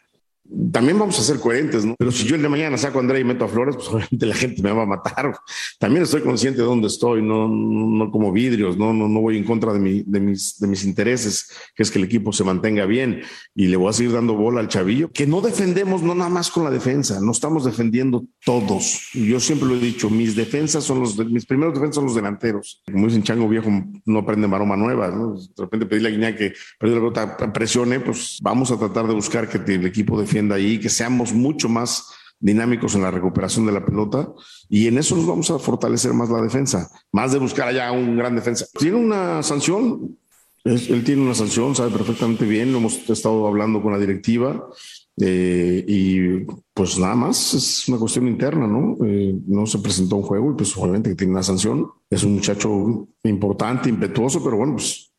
[0.72, 1.94] también vamos a ser coherentes, ¿no?
[1.98, 4.26] Pero si yo el de mañana saco a André y meto a Flores, pues obviamente
[4.26, 5.34] la gente me va a matar.
[5.78, 9.38] También estoy consciente de dónde estoy, no, no, no como vidrios, no, no, no voy
[9.38, 12.44] en contra de, mi, de, mis, de mis intereses, que es que el equipo se
[12.44, 13.22] mantenga bien
[13.54, 16.50] y le voy a seguir dando bola al chavillo, que no defendemos no nada más
[16.50, 19.08] con la defensa, no estamos defendiendo todos.
[19.14, 22.82] Yo siempre lo he dicho, mis defensas son los, mis primeros defensas son los delanteros.
[22.90, 23.70] Como dicen Chango Viejo,
[24.04, 25.34] no aprende maroma nueva, ¿no?
[25.34, 29.14] De repente pedirle a Guiñac que perdió la pelota, presione, pues vamos a tratar de
[29.14, 32.08] buscar que el equipo defienda ahí, que seamos mucho más
[32.40, 34.28] dinámicos en la recuperación de la pelota
[34.68, 38.16] y en eso nos vamos a fortalecer más la defensa, más de buscar allá un
[38.16, 38.66] gran defensa.
[38.78, 40.18] Tiene una sanción,
[40.64, 44.68] él tiene una sanción, sabe perfectamente bien, lo hemos estado hablando con la directiva
[45.16, 46.40] eh, y
[46.72, 48.96] pues nada más es una cuestión interna, ¿no?
[49.06, 51.88] Eh, no se presentó un juego y pues obviamente que tiene una sanción.
[52.10, 55.12] Es un muchacho importante, impetuoso, pero bueno, pues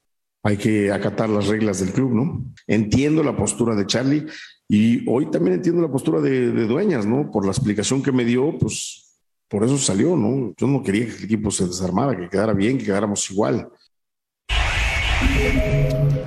[0.44, 2.46] hay que acatar las reglas del club, ¿no?
[2.68, 4.26] Entiendo la postura de Charlie
[4.68, 7.30] y hoy también entiendo la postura de, de Dueñas, ¿no?
[7.32, 9.06] Por la explicación que me dio, pues
[9.48, 10.54] por eso salió, ¿no?
[10.58, 13.70] Yo no quería que el equipo se desarmara, que quedara bien, que quedáramos igual.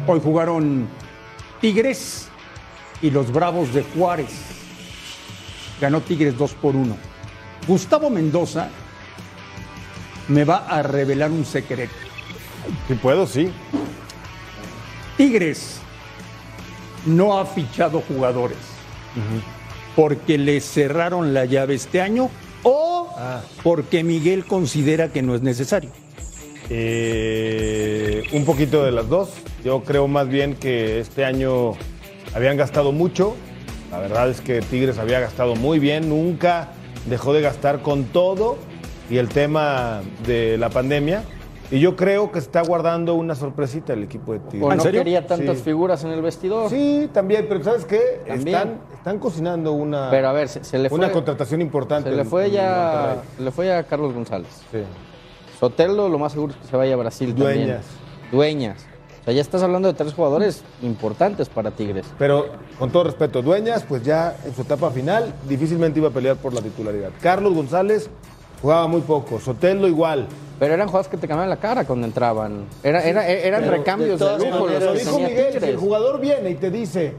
[0.07, 0.87] Hoy jugaron
[1.61, 2.29] Tigres
[3.03, 4.33] y los Bravos de Juárez.
[5.81, 6.97] Ganó Tigres 2 por 1.
[7.67, 8.71] Gustavo Mendoza
[10.29, 11.95] me va a revelar un secreto.
[12.87, 13.51] Si puedo, sí.
[15.17, 15.81] Tigres
[17.09, 18.59] no ha fichado jugadores
[19.97, 22.31] porque le cerraron la llave este año
[22.63, 23.09] o
[23.65, 25.91] porque Miguel considera que no es necesario.
[26.71, 29.31] Eh, un poquito de las dos.
[29.65, 31.73] Yo creo más bien que este año
[32.35, 33.35] habían gastado mucho
[33.91, 36.69] La verdad es que Tigres había gastado muy bien, nunca
[37.07, 38.59] dejó de gastar con todo
[39.11, 41.25] y el tema de la pandemia.
[41.71, 44.63] Y yo creo que está guardando una sorpresita el equipo de Tigres.
[44.63, 45.65] O no quería tantas Sí.
[45.65, 46.71] figuras en el vestidor.
[46.71, 48.23] Sí, también, pero ¿sabes qué?
[48.27, 48.57] También.
[48.57, 50.99] Están, están cocinando una, Pero a ver, se, se le fue.
[50.99, 52.09] una contratación importante.
[52.09, 53.23] Se le fue en ya.
[53.37, 54.49] Se le fue ya a Carlos González.
[54.73, 54.79] Sí.
[55.61, 57.67] Sotelo, lo más seguro es que se vaya a Brasil también.
[57.67, 57.85] Dueñas.
[58.33, 58.87] Dueñas.
[59.21, 62.07] O sea, ya estás hablando de tres jugadores importantes para Tigres.
[62.19, 62.47] Pero
[62.79, 66.55] con todo respeto, Dueñas, pues ya en su etapa final difícilmente iba a pelear por
[66.55, 67.11] la titularidad.
[67.21, 68.09] Carlos González
[68.63, 70.27] jugaba muy poco, Sotelo igual.
[70.59, 72.65] Pero eran jugadores que te cambiaban la cara cuando entraban.
[72.83, 75.67] Era, era- eran Pero recambios de de, lujo los maneras- que Dijo tenía Miguel, si
[75.69, 77.13] el jugador viene y te dice,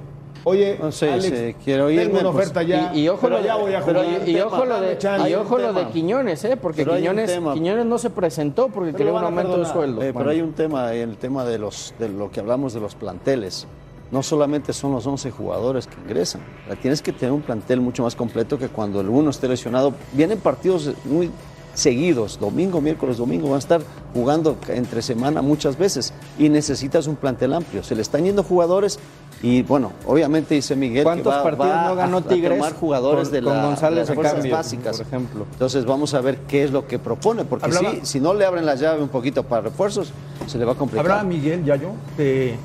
[0.43, 3.19] oye, No sé, Alex, sí, quiero irme, tengo una pues, oferta ya, Y, y ojo
[3.21, 4.27] pero lo, ya voy a pero jugar.
[4.27, 4.97] y, y ojo lo de,
[5.29, 5.85] y ojo lo de.
[5.87, 6.57] Quiñones, ¿eh?
[6.57, 7.39] porque Pero Quiñones.
[7.53, 10.01] Quiñones no se presentó porque Pero quería un aumento de sueldo.
[10.01, 12.95] Eh, pero hay un tema, el tema de, los, de lo que hablamos de los
[12.95, 13.67] planteles.
[14.11, 16.41] No solamente son los 11 jugadores que ingresan.
[16.65, 19.47] O sea, Tienes que tener un plantel mucho más completo que cuando el uno esté
[19.47, 19.93] lesionado.
[20.13, 21.29] Vienen partidos muy
[21.75, 23.81] seguidos, domingo, miércoles, domingo, van a estar
[24.13, 27.83] jugando entre semana muchas veces y necesitas un plantel amplio.
[27.83, 28.99] Se le están yendo jugadores
[29.41, 32.73] y bueno, obviamente dice Miguel ¿Cuántos que va, partidos va no ganó a Tigres tomar
[32.73, 35.45] jugadores con- de, con la- González de las fuerzas cambio, básicas, por ejemplo?
[35.53, 38.65] Entonces vamos a ver qué es lo que propone, porque sí, si no le abren
[38.65, 40.11] la llave un poquito para refuerzos,
[40.47, 41.05] se le va a complicar.
[41.05, 42.55] Hablaba Miguel Yayo de,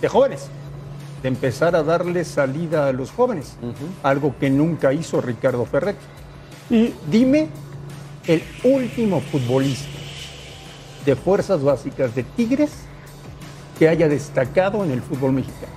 [0.00, 0.46] de jóvenes,
[1.24, 3.56] de empezar a darle salida a los jóvenes,
[4.02, 6.04] algo que nunca hizo Ricardo Ferretti.
[6.68, 7.48] Y dime
[8.26, 9.88] el último futbolista
[11.06, 12.72] de fuerzas básicas de Tigres
[13.78, 15.72] que haya destacado en el fútbol mexicano.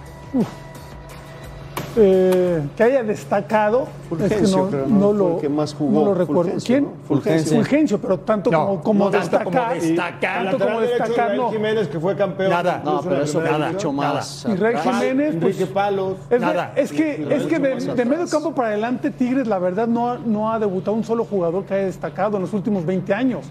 [1.99, 3.87] Eh, que haya destacado.
[4.07, 6.13] Fulgencio, es que no, pero no no fue lo, el que más jugó, no lo
[6.13, 6.43] recuerdo.
[6.51, 6.83] Fulgencio, ¿Quién?
[6.83, 6.91] ¿no?
[7.07, 7.57] Fulgencio.
[7.57, 9.81] Fulgencio, pero tanto No, como, como no tanto como destacar.
[9.81, 10.49] destacar.
[10.49, 11.51] Tanto como destacar, no.
[11.51, 12.51] Jiménez, que fue campeón.
[12.51, 12.81] Nada.
[12.85, 13.71] No, pero eso división.
[13.73, 14.45] mucho más.
[14.47, 14.75] Y Rey.
[14.77, 16.17] Jiménez, pues, Enrique Palos.
[16.29, 16.73] Es, Nada.
[16.75, 20.17] es que, es que de, de medio campo para adelante, Tigres, la verdad, no ha,
[20.17, 23.45] no ha debutado un solo jugador que haya destacado en los últimos 20 años.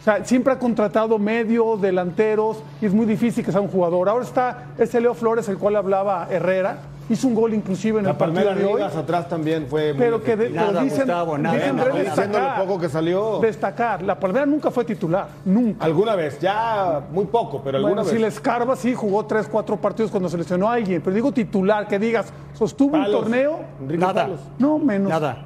[0.00, 4.08] O sea, siempre ha contratado medios, delanteros, y es muy difícil que sea un jugador.
[4.08, 6.78] Ahora está ese Leo Flores, el cual hablaba Herrera.
[7.08, 8.82] Hizo un gol inclusive en La el partido Palmera de hoy.
[8.82, 11.92] Atrás también fue muy Pero que de- pero dicen, Gustavo, nada, dicen nada.
[11.94, 13.38] destacar, lo poco que salió.
[13.40, 14.02] destacar.
[14.02, 15.84] La Palmera nunca fue titular, nunca.
[15.84, 18.12] Alguna vez, ya muy poco, pero alguna Bueno, vez.
[18.12, 21.00] si le escarba, sí, jugó tres, cuatro partidos cuando seleccionó a alguien.
[21.00, 23.14] Pero digo titular, que digas, sostuvo Palos.
[23.14, 23.60] un torneo.
[23.80, 24.22] Enrique Nada.
[24.24, 24.40] Palos.
[24.58, 25.08] No, menos.
[25.08, 25.44] Nada.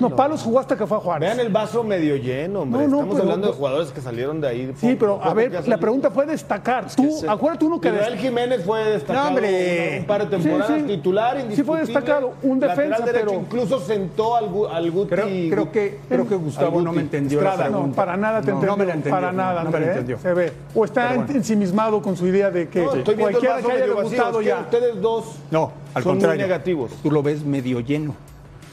[0.00, 1.28] No, Palos jugó hasta que fue a Juárez.
[1.28, 2.82] Vean el vaso medio lleno, hombre.
[2.82, 4.72] No, no, Estamos pero- hablando de jugadores que salieron de ahí.
[4.76, 6.86] Sí, pero a ver, la pregunta fue destacar.
[6.94, 9.98] Tú, se- acuérdate uno que des- Jiménez fue destacado No, hombre.
[10.00, 10.86] un par de Sí, temporadas sí.
[10.86, 11.64] titular, Sí indiscutible.
[11.66, 15.08] fue destacado, un defensa, Lateral derecho, pero- incluso sentó al, al Guti.
[15.08, 17.70] Creo, creo que, creo que Gustavo no me entendió la Estrada.
[17.70, 18.70] No, para nada te No, entendió.
[18.70, 19.10] No me la entendió.
[19.20, 19.90] Para nada, no me la ¿eh?
[19.90, 20.18] entendió.
[20.18, 20.52] Se ve.
[20.74, 21.26] O está bueno.
[21.34, 24.60] ensimismado con su idea de que cualquiera que haya es que ya.
[24.60, 26.38] ustedes dos No, al son contrario.
[26.40, 26.92] muy negativos.
[27.02, 28.14] Tú lo ves medio lleno.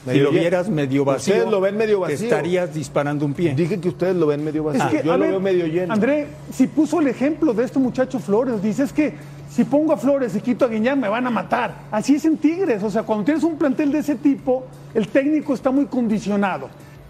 [0.06, 2.26] Medio si lo vieras medio vacío, Ustedes lo ven medio te vacío.
[2.28, 3.54] estarías disparando un pie.
[3.54, 4.84] Dije que ustedes lo ven medio vacío.
[4.84, 5.92] Es que, Yo lo ver, veo medio lleno.
[5.92, 9.14] André, si puso el ejemplo de este muchacho Flores, dice es que
[9.50, 11.74] si pongo a Flores y quito a Guiñán me van a matar.
[11.90, 12.82] Así es en Tigres.
[12.82, 16.68] O sea, cuando tienes un plantel de ese tipo, el técnico está muy condicionado.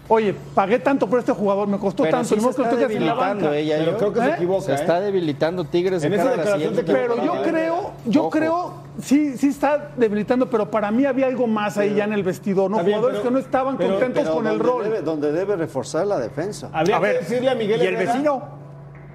[0.09, 2.79] Oye, pagué tanto por este jugador, me costó Pero tanto, sí se que está en
[2.81, 3.75] la debilitando ella.
[3.79, 4.33] Pero creo que se ¿Eh?
[4.35, 4.65] equivoca.
[4.65, 4.75] Se ¿eh?
[4.75, 7.43] está debilitando Tigres En de esa declaración se Pero yo temporada.
[7.49, 8.29] creo, yo Ojo.
[8.29, 12.23] creo, sí, sí está debilitando, pero para mí había algo más ahí ya en el
[12.23, 12.77] vestidor, ¿no?
[12.77, 14.83] Bien, Jugadores pero- que no estaban pero- contentos Pero con el rol.
[14.83, 16.69] Debe, donde debe reforzar la defensa.
[16.73, 18.43] Habría A ver, que decirle a Miguel ¿y el Herrera- vecino?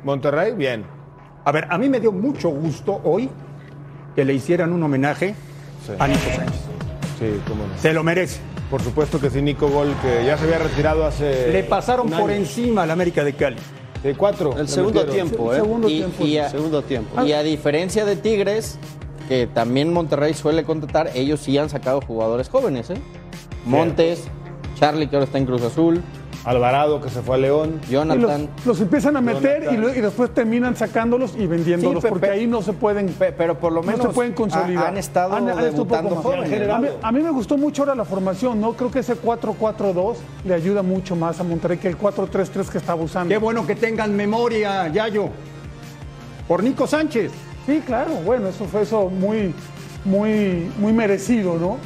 [0.04, 0.84] Monterrey, bien.
[1.44, 3.28] A ver, a mí me dio mucho gusto hoy
[4.14, 5.34] que le hicieran un homenaje
[5.98, 6.60] a Nico Sánchez.
[7.18, 7.78] Sí, cómo no.
[7.78, 8.40] Se lo merece.
[8.70, 11.52] Por supuesto que sí, Nico Gol, que ya se había retirado hace.
[11.52, 12.40] Le pasaron por año.
[12.40, 13.56] encima al América de Cali.
[14.02, 14.56] De cuatro.
[14.58, 15.28] El segundo metieron.
[15.28, 15.56] tiempo, ¿eh?
[15.56, 16.24] Segundo Y- tiempo.
[16.24, 17.22] y a- Segundo tiempo.
[17.24, 18.78] Y a diferencia de Tigres,
[19.28, 22.96] que también Monterrey suele contratar, ellos sí han sacado jugadores jóvenes, ¿eh?
[23.64, 24.24] Montes,
[24.78, 26.02] Charlie, que ahora está en Cruz Azul,
[26.44, 27.74] Alvarado, que se fue a León.
[27.88, 28.48] Y los, Jonathan.
[28.64, 32.62] los empiezan a meter y, después terminan sacándolos y vendiéndolos, Sí, porque pe- ahí no
[32.62, 34.86] se pueden, Pe- pero por lo no menos se pueden consolidar.
[34.86, 36.68] ha- han estado estado un debutando jóvenes.
[36.68, 38.72] A mí, a mí me gustó mucho ahora la formación, ¿no?
[38.72, 43.00] Creo que ese 4-4-2 le ayuda mucho más a Monterrey que el 4-3-3 que estaba
[43.00, 43.28] usando.
[43.28, 45.28] Qué bueno que tengan memoria, Yayo.
[46.48, 47.30] Por Nico Sánchez.
[47.66, 49.54] Sí, claro, bueno, eso fue eso muy,
[50.04, 51.76] muy, muy merecido, ¿no?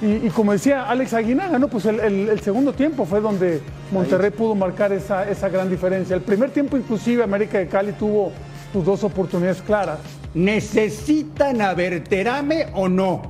[0.00, 1.68] Y, y como decía Alex Aguinaga, ¿no?
[1.68, 3.60] Pues el, el- el segundo tiempo fue donde
[3.92, 6.14] Monterrey pudo marcar esa, esa gran diferencia.
[6.14, 8.32] El primer tiempo, inclusive, América de Cali tuvo
[8.72, 9.98] sus dos oportunidades claras.
[10.34, 13.22] ¿Necesitan a Berterame o no?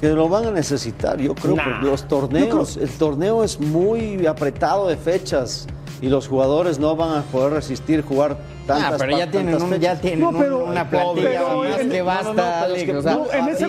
[0.00, 1.64] Que lo van a necesitar, yo creo, Nah.
[1.64, 5.66] porque los torneos, el torneo es muy apretado de fechas.
[6.02, 8.36] Y los jugadores no van a poder resistir jugar
[8.66, 11.62] tantas Ah, pero ya tienen, tantas un- ya tienen No, un- pero- una plantilla pero
[11.62, 12.86] más en- que basta, si, si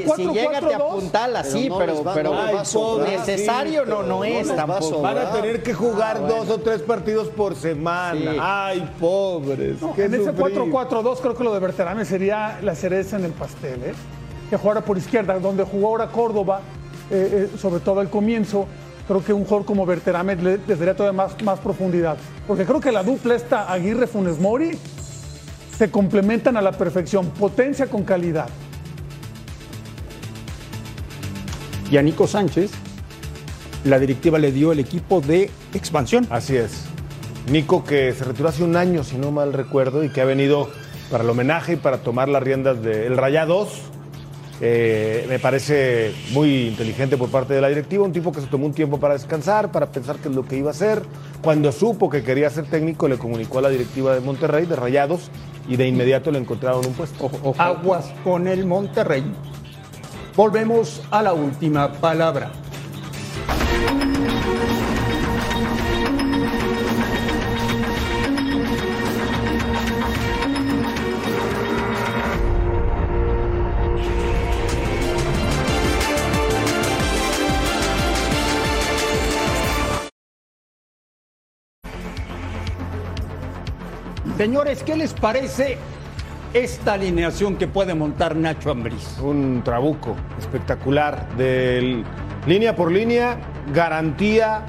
[0.03, 2.34] 4-4-2, llega te apuntala, pero sí, pero, pero
[3.05, 5.01] necesario no, no es tampoco.
[5.01, 8.32] Van a tener que jugar dos o tres partidos por semana.
[8.34, 8.38] Sí.
[8.41, 9.82] Ay, pobres.
[9.82, 10.36] No, en ese sufrir.
[10.38, 13.93] 4-4-2 creo que lo de Berterame sería la cereza en el pastel, ¿eh?
[14.49, 16.59] Que jugara por izquierda, donde jugó ahora Córdoba,
[17.09, 18.65] eh, eh, sobre todo al comienzo.
[19.08, 22.18] Creo que un jugador como Berterame le, les daría todavía más, más profundidad.
[22.45, 24.78] Porque creo que la dupla esta Aguirre-Funes Mori
[25.78, 28.49] se complementan a la perfección, potencia con calidad.
[31.89, 32.72] Y a Nico Sánchez,
[33.86, 36.28] la directiva le dio el equipo de expansión.
[36.30, 36.84] Así es.
[37.49, 40.70] Nico que se retiró hace un año, si no mal recuerdo, y que ha venido
[41.10, 43.84] para el homenaje y para tomar las riendas del Rayados.
[44.60, 48.66] Eh, me parece muy inteligente por parte de la directiva, un tipo que se tomó
[48.66, 51.03] un tiempo para descansar, para pensar qué es lo que iba a hacer.
[51.41, 55.30] Cuando supo que quería ser técnico, le comunicó a la directiva de Monterrey, de Rayados,
[55.68, 57.30] y de inmediato le encontraron un puesto.
[57.58, 59.24] Aguas con el Monterrey.
[60.36, 62.51] Volvemos a la última palabra.
[84.38, 85.80] Señores, ¿qué les parece
[86.54, 89.18] esta alineación que puede montar Nacho Ambriz?
[89.20, 92.04] Un trabuco espectacular, de
[92.46, 93.40] línea por línea,
[93.74, 94.64] garantía,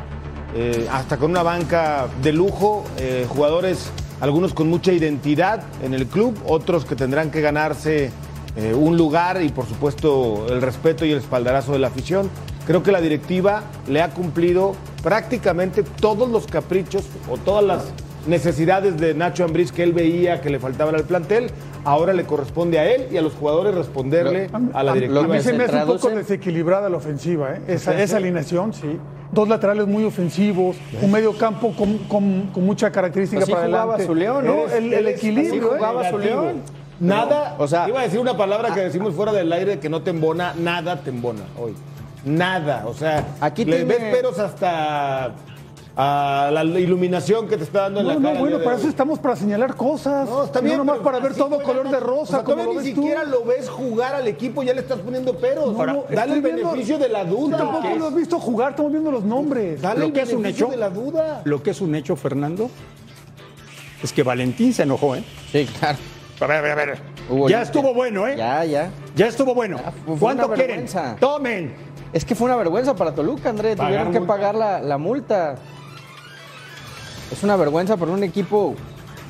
[0.56, 3.90] eh, hasta con una banca de lujo, eh, jugadores,
[4.22, 8.10] algunos con mucha identidad en el club, otros que tendrán que ganarse
[8.56, 12.30] eh, un lugar y por supuesto el respeto y el espaldarazo de la afición.
[12.66, 18.98] Creo que la directiva le ha cumplido prácticamente todos los caprichos o todas las necesidades
[18.98, 21.50] de Nacho Ambriz que él veía que le faltaban al plantel.
[21.84, 25.26] Ahora le corresponde a él y a los jugadores responderle a la A directiva.
[25.26, 27.60] mí se me hace un poco desequilibrada la ofensiva, ¿eh?
[27.68, 28.98] esa, esa alineación, sí.
[29.30, 33.94] Dos laterales muy ofensivos, un medio campo con, con- con mucha característica Así para jugaba
[33.94, 34.06] adelante.
[34.06, 34.64] su León, ¿no?
[34.72, 35.50] El, el Eres- equilibrio.
[35.50, 35.76] así ¿eh?
[35.76, 36.18] jugaba su.
[36.18, 36.62] León.
[37.00, 40.02] Nada, o sea- iba a decir una palabra que decimos fuera del aire que no
[40.02, 41.74] te embona, nada te embona hoy.
[42.24, 45.32] Nada, o sea, Aquí le tiene- ves peros hasta
[46.00, 48.34] a la iluminación que te está dando en No, la no, cara.
[48.36, 50.28] el bueno, para eso estamos para señalar cosas.
[50.28, 50.76] No, está bien.
[50.78, 52.94] No nomás para ver todo color de rosa, O sea, como todavía lo ni ves
[52.94, 53.00] tú.
[53.02, 55.76] siquiera lo ves jugar al equipo, ya le estás poniendo peros.
[55.76, 57.56] No, no, Dale el viendo- beneficio de la duda.
[57.58, 59.82] tampoco lo has visto jugar, estamos viendo los nombres.
[59.82, 61.42] Dale Lo el que es un beneficio hecho- de la duda.
[61.44, 62.70] Lo que es un hecho, Fernando,
[64.00, 65.24] es que Valentín se enojó, ¿eh?
[65.50, 65.98] Sí, claro.
[66.40, 66.98] A ver, a ver, a ver.
[67.48, 68.36] Ya estuvo bueno, ¿eh?
[68.36, 68.90] Ya, ya.
[69.16, 69.78] Ya estuvo bueno.
[69.78, 70.86] Ya, ¿Cuánto una quieren?
[71.18, 71.74] Tomen.
[72.12, 73.74] Es que fue una vergüenza para Toluca, André.
[73.76, 74.34] Pagar Tuvieron que multa.
[74.34, 75.56] pagar la, la multa.
[77.30, 78.74] Es una vergüenza para un equipo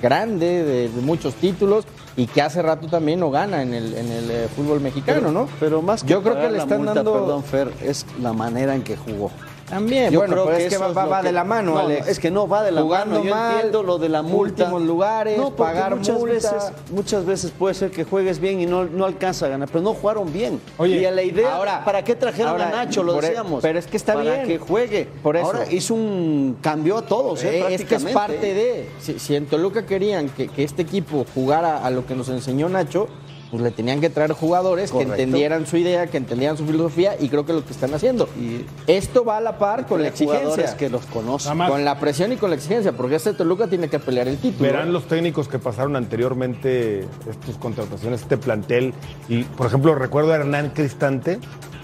[0.00, 1.84] grande, de, de muchos títulos,
[2.16, 5.48] y que hace rato también no gana en el, en el eh, fútbol mexicano, ¿no?
[5.60, 7.12] Pero más que Yo creo que le están multa, dando...
[7.12, 9.30] perdón, Fer, es la manera en que jugó.
[9.68, 11.44] También, Yo bueno, creo pero que es que va, va- lo va que- de la
[11.44, 12.08] mano, no, no, Alex.
[12.08, 13.24] es que no va de la Jugando mano.
[13.26, 14.62] Yo mal, entiendo lo de la multa.
[14.64, 16.34] Últimos lugares, No, pagar muchas multa.
[16.34, 19.82] veces, muchas veces puede ser que juegues bien y no, no alcanza a ganar, pero
[19.82, 20.60] no jugaron bien.
[20.78, 23.02] Oye, y a la idea, ahora- ¿para qué trajeron ahora, a Nacho?
[23.02, 23.60] Lo e- decíamos.
[23.62, 24.46] pero es que está para bien.
[24.46, 25.06] que juegue.
[25.22, 25.46] Por eso.
[25.46, 27.58] Ahora hizo un cambio a todos, ¿eh?
[27.58, 28.14] Eh, es que es prácticamente.
[28.14, 28.88] parte de.
[29.00, 32.68] Si, si en Toluca querían que, que este equipo jugara a lo que nos enseñó
[32.68, 33.08] Nacho,
[33.50, 35.14] pues le tenían que traer jugadores Correcto.
[35.16, 38.28] que entendieran su idea, que entendieran su filosofía, y creo que lo que están haciendo.
[38.38, 40.76] Y- Esto va a la par con la exigencia.
[40.76, 41.56] que los conocen.
[41.58, 44.70] Con la presión y con la exigencia, porque este Toluca tiene que pelear el título.
[44.70, 48.92] Verán los técnicos que pasaron anteriormente estas contrataciones, este plantel.
[49.28, 51.38] Y, por ejemplo, recuerdo a Hernán Cristante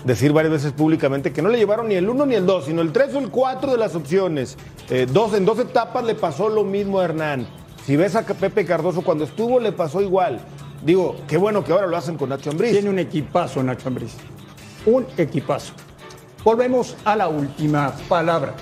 [0.04, 2.82] decir varias veces públicamente que no le llevaron ni el 1 ni el 2, sino
[2.82, 4.56] el 3 o el 4 de las opciones.
[4.90, 7.46] Eh, dos, en dos etapas le pasó lo mismo a Hernán.
[7.86, 10.40] Si ves a Pepe Cardoso cuando estuvo, le pasó igual.
[10.84, 12.72] Digo, qué bueno que ahora lo hacen con Nacho Ambriz.
[12.72, 14.12] Tiene un equipazo Nacho Ambriz.
[14.84, 15.72] Un equipazo.
[16.44, 18.54] Volvemos a la última palabra.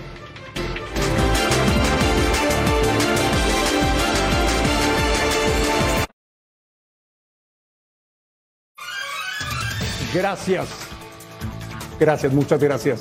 [10.14, 10.68] Gracias.
[11.98, 13.00] Gracias, muchas gracias.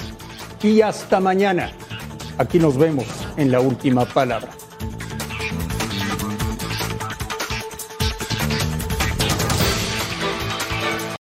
[0.63, 1.72] Y hasta mañana.
[2.39, 3.05] Aquí nos vemos
[3.38, 4.49] en la última palabra.